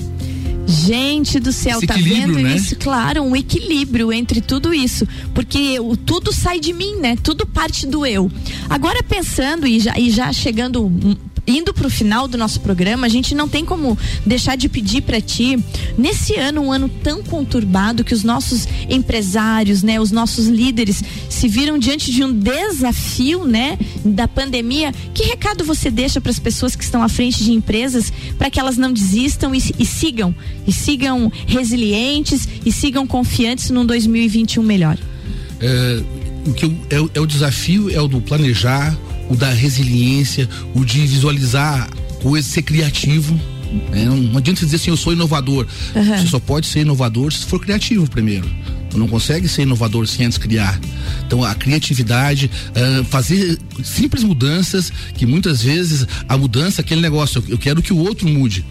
Gente 0.70 1.40
do 1.40 1.52
céu, 1.52 1.78
Esse 1.78 1.86
tá 1.86 1.94
vendo 1.94 2.38
né? 2.38 2.54
isso? 2.54 2.76
Claro, 2.76 3.22
um 3.22 3.34
equilíbrio 3.34 4.12
entre 4.12 4.40
tudo 4.40 4.72
isso. 4.72 5.06
Porque 5.34 5.80
o, 5.80 5.96
tudo 5.96 6.32
sai 6.32 6.60
de 6.60 6.72
mim, 6.72 6.96
né? 6.96 7.16
Tudo 7.22 7.44
parte 7.46 7.86
do 7.86 8.06
eu. 8.06 8.30
Agora 8.68 9.02
pensando 9.02 9.66
e 9.66 9.80
já, 9.80 9.98
e 9.98 10.10
já 10.10 10.32
chegando. 10.32 10.90
Indo 11.46 11.72
pro 11.74 11.90
final 11.90 12.28
do 12.28 12.36
nosso 12.38 12.60
programa, 12.60 13.06
a 13.06 13.10
gente 13.10 13.34
não 13.34 13.48
tem 13.48 13.64
como 13.64 13.96
deixar 14.24 14.56
de 14.56 14.68
pedir 14.68 15.02
para 15.02 15.20
ti, 15.20 15.58
nesse 15.98 16.34
ano, 16.36 16.60
um 16.62 16.72
ano 16.72 16.88
tão 17.02 17.22
conturbado 17.22 18.04
que 18.04 18.14
os 18.14 18.22
nossos 18.22 18.66
empresários, 18.88 19.82
né, 19.82 20.00
os 20.00 20.10
nossos 20.10 20.46
líderes 20.46 21.02
se 21.28 21.48
viram 21.48 21.78
diante 21.78 22.12
de 22.12 22.22
um 22.22 22.32
desafio, 22.32 23.44
né, 23.44 23.78
da 24.04 24.28
pandemia. 24.28 24.92
Que 25.14 25.24
recado 25.24 25.64
você 25.64 25.90
deixa 25.90 26.20
para 26.20 26.30
as 26.30 26.38
pessoas 26.38 26.76
que 26.76 26.84
estão 26.84 27.02
à 27.02 27.08
frente 27.08 27.42
de 27.42 27.52
empresas 27.52 28.12
para 28.38 28.50
que 28.50 28.60
elas 28.60 28.76
não 28.76 28.92
desistam 28.92 29.54
e, 29.54 29.58
e 29.78 29.84
sigam, 29.86 30.34
e 30.66 30.72
sigam 30.72 31.32
resilientes 31.46 32.48
e 32.64 32.70
sigam 32.70 33.06
confiantes 33.06 33.70
num 33.70 33.84
2021 33.84 34.62
melhor? 34.62 34.98
É, 35.60 36.02
o 36.46 36.52
que 36.52 36.64
eu- 36.64 36.76
é, 36.90 37.00
o- 37.00 37.10
é 37.14 37.20
o 37.20 37.26
desafio 37.26 37.90
é 37.90 38.00
o 38.00 38.08
do 38.08 38.20
planejar, 38.20 38.96
o 39.30 39.34
da 39.36 39.48
resiliência, 39.50 40.46
o 40.74 40.84
de 40.84 41.00
visualizar 41.06 41.88
coisas, 42.22 42.50
ser 42.50 42.60
criativo. 42.62 43.32
né? 43.90 44.04
Não, 44.04 44.36
adianta 44.36 44.62
dizer 44.64 44.76
assim, 44.76 44.90
eu 44.90 44.96
sou 44.96 45.12
inovador. 45.14 45.66
Aham. 45.96 46.18
Você 46.18 46.26
só 46.26 46.38
pode 46.38 46.66
ser 46.66 46.80
inovador 46.80 47.32
se 47.32 47.46
for 47.46 47.58
criativo 47.60 48.06
primeiro. 48.10 48.46
Tu 48.90 48.98
não 48.98 49.06
consegue 49.06 49.46
ser 49.48 49.62
inovador 49.62 50.04
sem 50.08 50.26
antes 50.26 50.36
criar. 50.36 50.78
Então 51.24 51.44
a 51.44 51.54
criatividade, 51.54 52.50
ah, 52.74 53.04
fazer 53.08 53.56
simples 53.84 54.24
mudanças, 54.24 54.92
que 55.14 55.24
muitas 55.24 55.62
vezes 55.62 56.04
a 56.28 56.36
mudança, 56.36 56.80
é 56.80 56.82
aquele 56.82 57.00
negócio, 57.00 57.38
eu- 57.46 57.52
eu 57.54 57.58
quero 57.58 57.80
que 57.80 57.92
o 57.92 57.98
outro 57.98 58.28
mude 58.28 58.64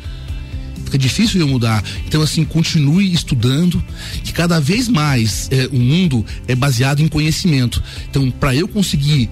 fica 0.84 0.98
difícil 0.98 1.40
eu 1.40 1.48
mudar. 1.48 1.84
Então, 2.08 2.20
assim, 2.22 2.44
continue 2.44 3.14
estudando, 3.14 3.82
que 4.24 4.34
cada 4.34 4.60
vez 4.60 4.88
mais 4.88 5.48
eh, 5.52 5.70
o 5.72 5.78
mundo 5.80 6.26
é 6.48 6.56
baseado 6.56 7.00
em 7.00 7.08
conhecimento. 7.08 7.82
Então, 8.10 8.30
para 8.32 8.56
eu 8.56 8.68
conseguir 8.68 9.30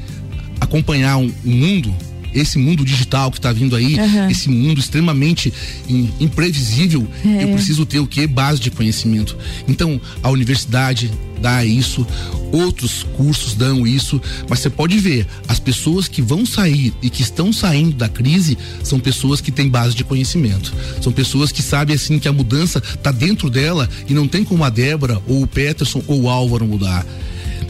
acompanhar 0.59 1.17
um, 1.17 1.31
um 1.45 1.51
mundo, 1.51 1.93
esse 2.33 2.57
mundo 2.59 2.83
digital 2.85 3.31
que 3.31 3.39
está 3.39 3.51
vindo 3.51 3.75
aí, 3.75 3.97
Aham. 3.99 4.29
esse 4.29 4.49
mundo 4.49 4.79
extremamente 4.79 5.51
im- 5.87 6.09
imprevisível, 6.19 7.07
É. 7.25 7.43
eu 7.43 7.49
preciso 7.49 7.85
ter 7.85 7.99
o 7.99 8.05
quê? 8.07 8.27
Base 8.27 8.59
de 8.59 8.69
conhecimento. 8.69 9.35
Então, 9.67 9.99
a 10.21 10.29
universidade 10.29 11.09
dá 11.41 11.63
isso, 11.63 12.05
outros 12.51 13.03
cursos 13.15 13.53
dão 13.55 13.85
isso, 13.87 14.19
mas 14.49 14.59
você 14.59 14.69
pode 14.69 14.97
ver, 14.99 15.25
as 15.47 15.59
pessoas 15.59 16.07
que 16.07 16.21
vão 16.21 16.45
sair 16.45 16.93
e 17.01 17.09
que 17.09 17.21
estão 17.21 17.51
saindo 17.53 17.95
da 17.95 18.09
crise 18.09 18.57
são 18.83 18.99
pessoas 18.99 19.39
que 19.41 19.51
têm 19.51 19.69
base 19.69 19.95
de 19.95 20.03
conhecimento. 20.03 20.73
São 21.01 21.11
pessoas 21.11 21.51
que 21.51 21.61
sabem 21.63 21.95
assim 21.95 22.19
que 22.19 22.27
a 22.27 22.33
mudança 22.33 22.79
está 22.93 23.11
dentro 23.11 23.49
dela 23.49 23.89
e 24.07 24.13
não 24.13 24.27
tem 24.27 24.43
como 24.43 24.63
a 24.63 24.69
Débora 24.69 25.21
ou 25.27 25.43
o 25.43 25.47
Peterson 25.47 26.03
ou 26.07 26.23
o 26.23 26.29
Álvaro 26.29 26.65
mudar. 26.67 27.05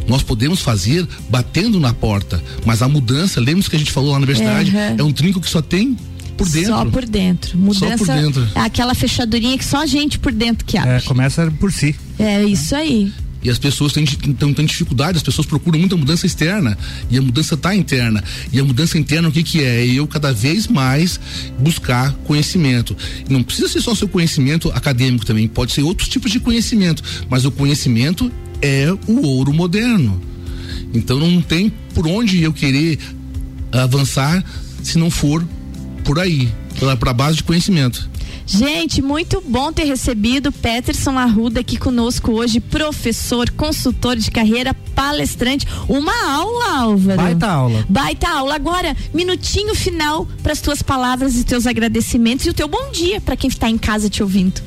Nós 0.07 0.23
podemos 0.23 0.61
fazer 0.61 1.07
batendo 1.29 1.79
na 1.79 1.93
porta, 1.93 2.41
mas 2.65 2.81
a 2.81 2.87
mudança, 2.87 3.39
lembra 3.39 3.69
que 3.69 3.75
a 3.75 3.79
gente 3.79 3.91
falou 3.91 4.11
lá 4.11 4.19
na 4.19 4.25
universidade, 4.25 4.71
Aham. 4.75 4.95
é 4.97 5.03
um 5.03 5.11
trinco 5.11 5.41
que 5.41 5.49
só 5.49 5.61
tem 5.61 5.97
por 6.37 6.47
dentro. 6.47 6.69
Só 6.69 6.85
por 6.85 7.05
dentro. 7.05 7.57
Mudança 7.57 7.97
por 7.97 8.07
dentro. 8.07 8.47
é 8.55 8.59
aquela 8.59 8.93
fechadurinha 8.93 9.57
que 9.57 9.65
só 9.65 9.81
a 9.81 9.85
gente 9.85 10.19
por 10.19 10.31
dentro 10.31 10.63
que 10.65 10.77
abre. 10.77 10.91
É, 10.91 11.01
começa 11.01 11.51
por 11.59 11.71
si. 11.71 11.95
É, 12.19 12.43
isso 12.43 12.75
aí. 12.75 13.11
E 13.43 13.49
as 13.49 13.57
pessoas 13.57 13.93
têm, 13.93 14.03
então, 14.27 14.53
têm 14.53 14.65
dificuldade, 14.65 15.17
as 15.17 15.23
pessoas 15.23 15.47
procuram 15.47 15.79
muita 15.79 15.95
mudança 15.95 16.25
externa. 16.25 16.77
E 17.09 17.17
a 17.17 17.21
mudança 17.21 17.55
está 17.55 17.75
interna. 17.75 18.23
E 18.51 18.59
a 18.59 18.63
mudança 18.63 18.97
interna, 18.97 19.29
o 19.29 19.31
que, 19.31 19.43
que 19.43 19.63
é? 19.63 19.85
É 19.85 19.87
eu 19.87 20.07
cada 20.07 20.33
vez 20.33 20.67
mais 20.67 21.19
buscar 21.57 22.13
conhecimento. 22.25 22.95
Não 23.29 23.41
precisa 23.43 23.67
ser 23.67 23.81
só 23.81 23.95
seu 23.95 24.07
conhecimento 24.07 24.69
acadêmico 24.71 25.25
também, 25.25 25.47
pode 25.47 25.71
ser 25.71 25.81
outros 25.83 26.09
tipos 26.09 26.31
de 26.31 26.39
conhecimento. 26.39 27.03
Mas 27.29 27.45
o 27.45 27.51
conhecimento 27.51 28.31
é 28.61 28.87
o 29.07 29.25
ouro 29.25 29.53
moderno. 29.53 30.21
Então 30.93 31.19
não 31.19 31.41
tem 31.41 31.71
por 31.93 32.07
onde 32.07 32.41
eu 32.41 32.53
querer 32.53 32.99
avançar 33.71 34.43
se 34.83 34.97
não 34.97 35.09
for 35.09 35.45
por 36.03 36.19
aí, 36.19 36.49
pela, 36.79 36.95
pela 36.95 37.13
base 37.13 37.37
de 37.37 37.43
conhecimento. 37.43 38.09
Gente, 38.49 39.01
muito 39.01 39.43
bom 39.45 39.73
ter 39.73 39.83
recebido 39.83 40.53
Peterson 40.53 41.17
Arruda 41.19 41.59
aqui 41.59 41.75
conosco 41.75 42.31
hoje, 42.31 42.61
professor, 42.61 43.49
consultor 43.49 44.15
de 44.15 44.31
carreira, 44.31 44.73
palestrante. 44.95 45.67
Uma 45.89 46.13
aula, 46.31 46.79
Álvaro. 46.79 47.21
Baita 47.21 47.45
aula. 47.45 47.85
Baita 47.89 48.29
aula. 48.29 48.55
Agora, 48.55 48.95
minutinho 49.13 49.75
final 49.75 50.25
para 50.41 50.53
as 50.53 50.61
tuas 50.61 50.81
palavras 50.81 51.35
e 51.35 51.43
teus 51.43 51.67
agradecimentos 51.67 52.45
e 52.45 52.49
o 52.49 52.53
teu 52.53 52.69
bom 52.69 52.89
dia 52.89 53.19
para 53.19 53.35
quem 53.35 53.49
está 53.49 53.69
em 53.69 53.77
casa 53.77 54.09
te 54.09 54.23
ouvindo. 54.23 54.61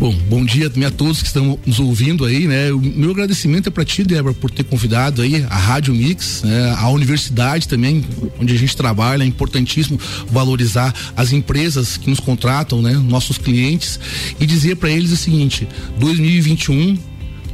Bom, 0.00 0.14
bom 0.30 0.42
dia 0.46 0.70
também 0.70 0.88
a 0.88 0.90
todos 0.90 1.20
que 1.20 1.26
estão 1.26 1.58
nos 1.66 1.78
ouvindo 1.78 2.24
aí, 2.24 2.48
né? 2.48 2.72
O 2.72 2.80
meu 2.80 3.10
agradecimento 3.10 3.66
é 3.66 3.70
para 3.70 3.84
ti, 3.84 4.02
Débora, 4.02 4.32
por 4.32 4.50
ter 4.50 4.64
convidado 4.64 5.20
aí 5.20 5.44
a 5.44 5.58
Rádio 5.58 5.92
Mix, 5.94 6.40
né? 6.42 6.74
a 6.78 6.88
universidade 6.88 7.68
também, 7.68 8.02
onde 8.40 8.54
a 8.54 8.56
gente 8.56 8.74
trabalha, 8.74 9.22
é 9.22 9.26
importantíssimo 9.26 10.00
valorizar 10.26 10.94
as 11.14 11.34
empresas 11.34 11.98
que 11.98 12.08
nos 12.08 12.18
contratam, 12.18 12.80
né? 12.80 12.94
Nossos 12.94 13.36
clientes 13.36 14.00
e 14.40 14.46
dizer 14.46 14.76
para 14.76 14.88
eles 14.90 15.12
o 15.12 15.18
seguinte: 15.18 15.68
2021 15.98 16.96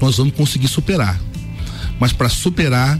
nós 0.00 0.16
vamos 0.16 0.32
conseguir 0.32 0.68
superar. 0.68 1.20
Mas 1.98 2.12
para 2.12 2.28
superar 2.28 2.96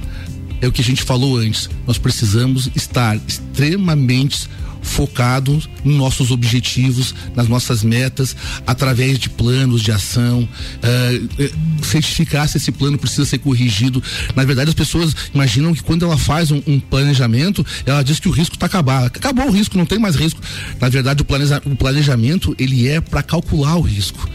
é 0.61 0.67
o 0.67 0.73
que 0.73 0.81
a 0.81 0.85
gente 0.85 1.05
falou 1.05 1.37
antes, 1.37 1.71
nós 1.87 1.99
precisamos 1.99 2.69
estar 2.75 3.17
extremamente 3.29 4.49
focados 4.87 5.69
nos 5.85 5.97
nossos 5.97 6.31
objetivos, 6.31 7.15
nas 7.35 7.49
nossas 7.49 7.83
metas, 7.83 8.37
através 8.67 9.19
de 9.19 9.29
planos 9.29 9.83
de 9.83 9.91
ação, 9.93 10.49
uh, 10.49 11.85
certificar 11.85 12.49
se 12.49 12.57
esse 12.57 12.73
plano 12.73 12.97
precisa 12.97 13.27
ser 13.27 13.39
corrigido. 13.39 14.03
Na 14.35 14.45
verdade, 14.45 14.71
as 14.71 14.75
pessoas 14.75 15.15
imaginam 15.35 15.75
que 15.75 15.83
quando 15.83 16.05
ela 16.05 16.17
faz 16.17 16.51
um, 16.51 16.63
um 16.67 16.81
planejamento, 16.81 17.67
ela 17.85 18.03
diz 18.03 18.21
que 18.21 18.29
o 18.29 18.33
risco 18.33 18.55
está 18.55 18.67
acabado. 18.67 19.07
Acabou 19.07 19.49
o 19.49 19.53
risco, 19.53 19.77
não 19.77 19.87
tem 19.87 19.99
mais 19.99 20.15
risco. 20.15 20.41
Na 20.81 20.89
verdade, 20.89 21.23
o, 21.23 21.25
planeja, 21.25 21.61
o 21.67 21.77
planejamento 21.77 22.55
ele 22.59 22.89
é 22.89 23.01
para 23.01 23.23
calcular 23.23 23.77
o 23.77 23.83
risco. 23.83 24.29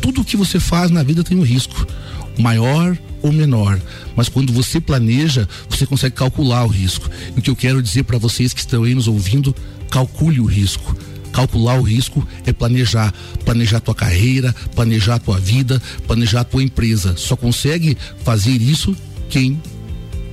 Tudo 0.00 0.24
que 0.24 0.36
você 0.36 0.58
faz 0.58 0.90
na 0.90 1.02
vida 1.02 1.22
tem 1.22 1.36
um 1.36 1.42
risco, 1.42 1.86
maior 2.38 2.96
ou 3.22 3.32
menor. 3.32 3.80
Mas 4.16 4.28
quando 4.28 4.52
você 4.52 4.80
planeja, 4.80 5.48
você 5.68 5.86
consegue 5.86 6.14
calcular 6.14 6.64
o 6.64 6.68
risco. 6.68 7.08
E 7.36 7.38
o 7.38 7.42
que 7.42 7.50
eu 7.50 7.56
quero 7.56 7.82
dizer 7.82 8.04
para 8.04 8.18
vocês 8.18 8.52
que 8.52 8.60
estão 8.60 8.84
aí 8.84 8.94
nos 8.94 9.08
ouvindo, 9.08 9.54
calcule 9.90 10.40
o 10.40 10.44
risco. 10.44 10.96
Calcular 11.32 11.78
o 11.78 11.82
risco 11.82 12.26
é 12.46 12.52
planejar, 12.52 13.12
planejar 13.44 13.80
tua 13.80 13.94
carreira, 13.94 14.54
planejar 14.74 15.18
tua 15.18 15.38
vida, 15.38 15.80
planejar 16.06 16.44
tua 16.44 16.62
empresa. 16.62 17.14
Só 17.16 17.36
consegue 17.36 17.96
fazer 18.24 18.60
isso 18.60 18.96
quem 19.28 19.60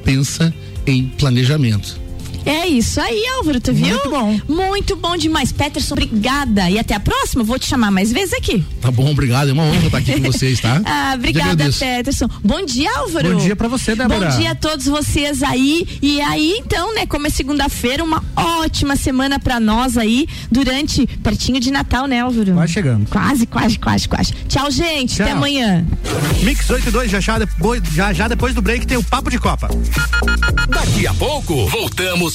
pensa 0.03 0.53
em 0.87 1.09
planejamento. 1.09 2.04
É 2.45 2.67
isso 2.67 3.01
aí, 3.01 3.25
Álvaro, 3.37 3.59
tu 3.59 3.73
viu? 3.73 3.87
Muito 3.87 4.09
bom. 4.09 4.39
Muito 4.47 4.95
bom 4.95 5.17
demais. 5.17 5.51
Peterson, 5.51 5.95
obrigada. 5.95 6.69
E 6.69 6.77
até 6.77 6.93
a 6.93 6.99
próxima, 6.99 7.43
vou 7.43 7.57
te 7.57 7.65
chamar 7.65 7.89
mais 7.89 8.11
vezes 8.11 8.33
aqui. 8.33 8.63
Tá 8.79 8.91
bom, 8.91 9.09
obrigado. 9.09 9.49
É 9.49 9.53
uma 9.53 9.63
honra 9.63 9.85
estar 9.85 9.97
aqui 9.97 10.21
com 10.21 10.31
vocês, 10.31 10.59
tá? 10.59 10.79
ah, 10.85 11.13
obrigada, 11.15 11.65
Peterson. 11.71 12.27
Bom 12.43 12.63
dia, 12.63 12.89
Álvaro. 12.99 13.31
Bom 13.31 13.37
dia 13.43 13.55
pra 13.55 13.67
você, 13.67 13.95
Débora. 13.95 14.29
Bom 14.29 14.37
dia 14.37 14.51
a 14.51 14.55
todos 14.55 14.85
vocês 14.85 15.41
aí. 15.41 15.87
E 16.01 16.21
aí, 16.21 16.55
então, 16.59 16.93
né, 16.93 17.07
como 17.07 17.25
é 17.25 17.29
segunda-feira, 17.31 18.03
uma 18.03 18.23
ótima 18.35 18.95
semana 18.95 19.39
pra 19.39 19.59
nós 19.59 19.97
aí, 19.97 20.27
durante, 20.51 21.07
pertinho 21.23 21.59
de 21.59 21.71
Natal, 21.71 22.05
né, 22.05 22.21
Álvaro? 22.21 22.53
Quase 22.53 22.73
chegando. 22.73 23.09
Quase, 23.09 23.47
quase, 23.47 23.79
quase, 23.79 24.07
quase. 24.07 24.33
Tchau, 24.47 24.69
gente. 24.69 25.15
Tchau. 25.15 25.25
Até 25.25 25.35
amanhã. 25.35 25.85
Mix 26.43 26.69
82, 26.69 27.09
já 27.09 27.19
já, 27.19 27.39
depois, 27.39 27.81
já 27.91 28.13
já 28.13 28.27
depois 28.27 28.53
do 28.53 28.61
break 28.61 28.85
tem 28.85 28.97
o 28.97 29.03
Papo 29.03 29.31
de 29.31 29.39
Copa. 29.39 29.67
Daqui 30.69 31.07
a 31.07 31.13
pouco, 31.13 31.67
voltamos 31.67 32.34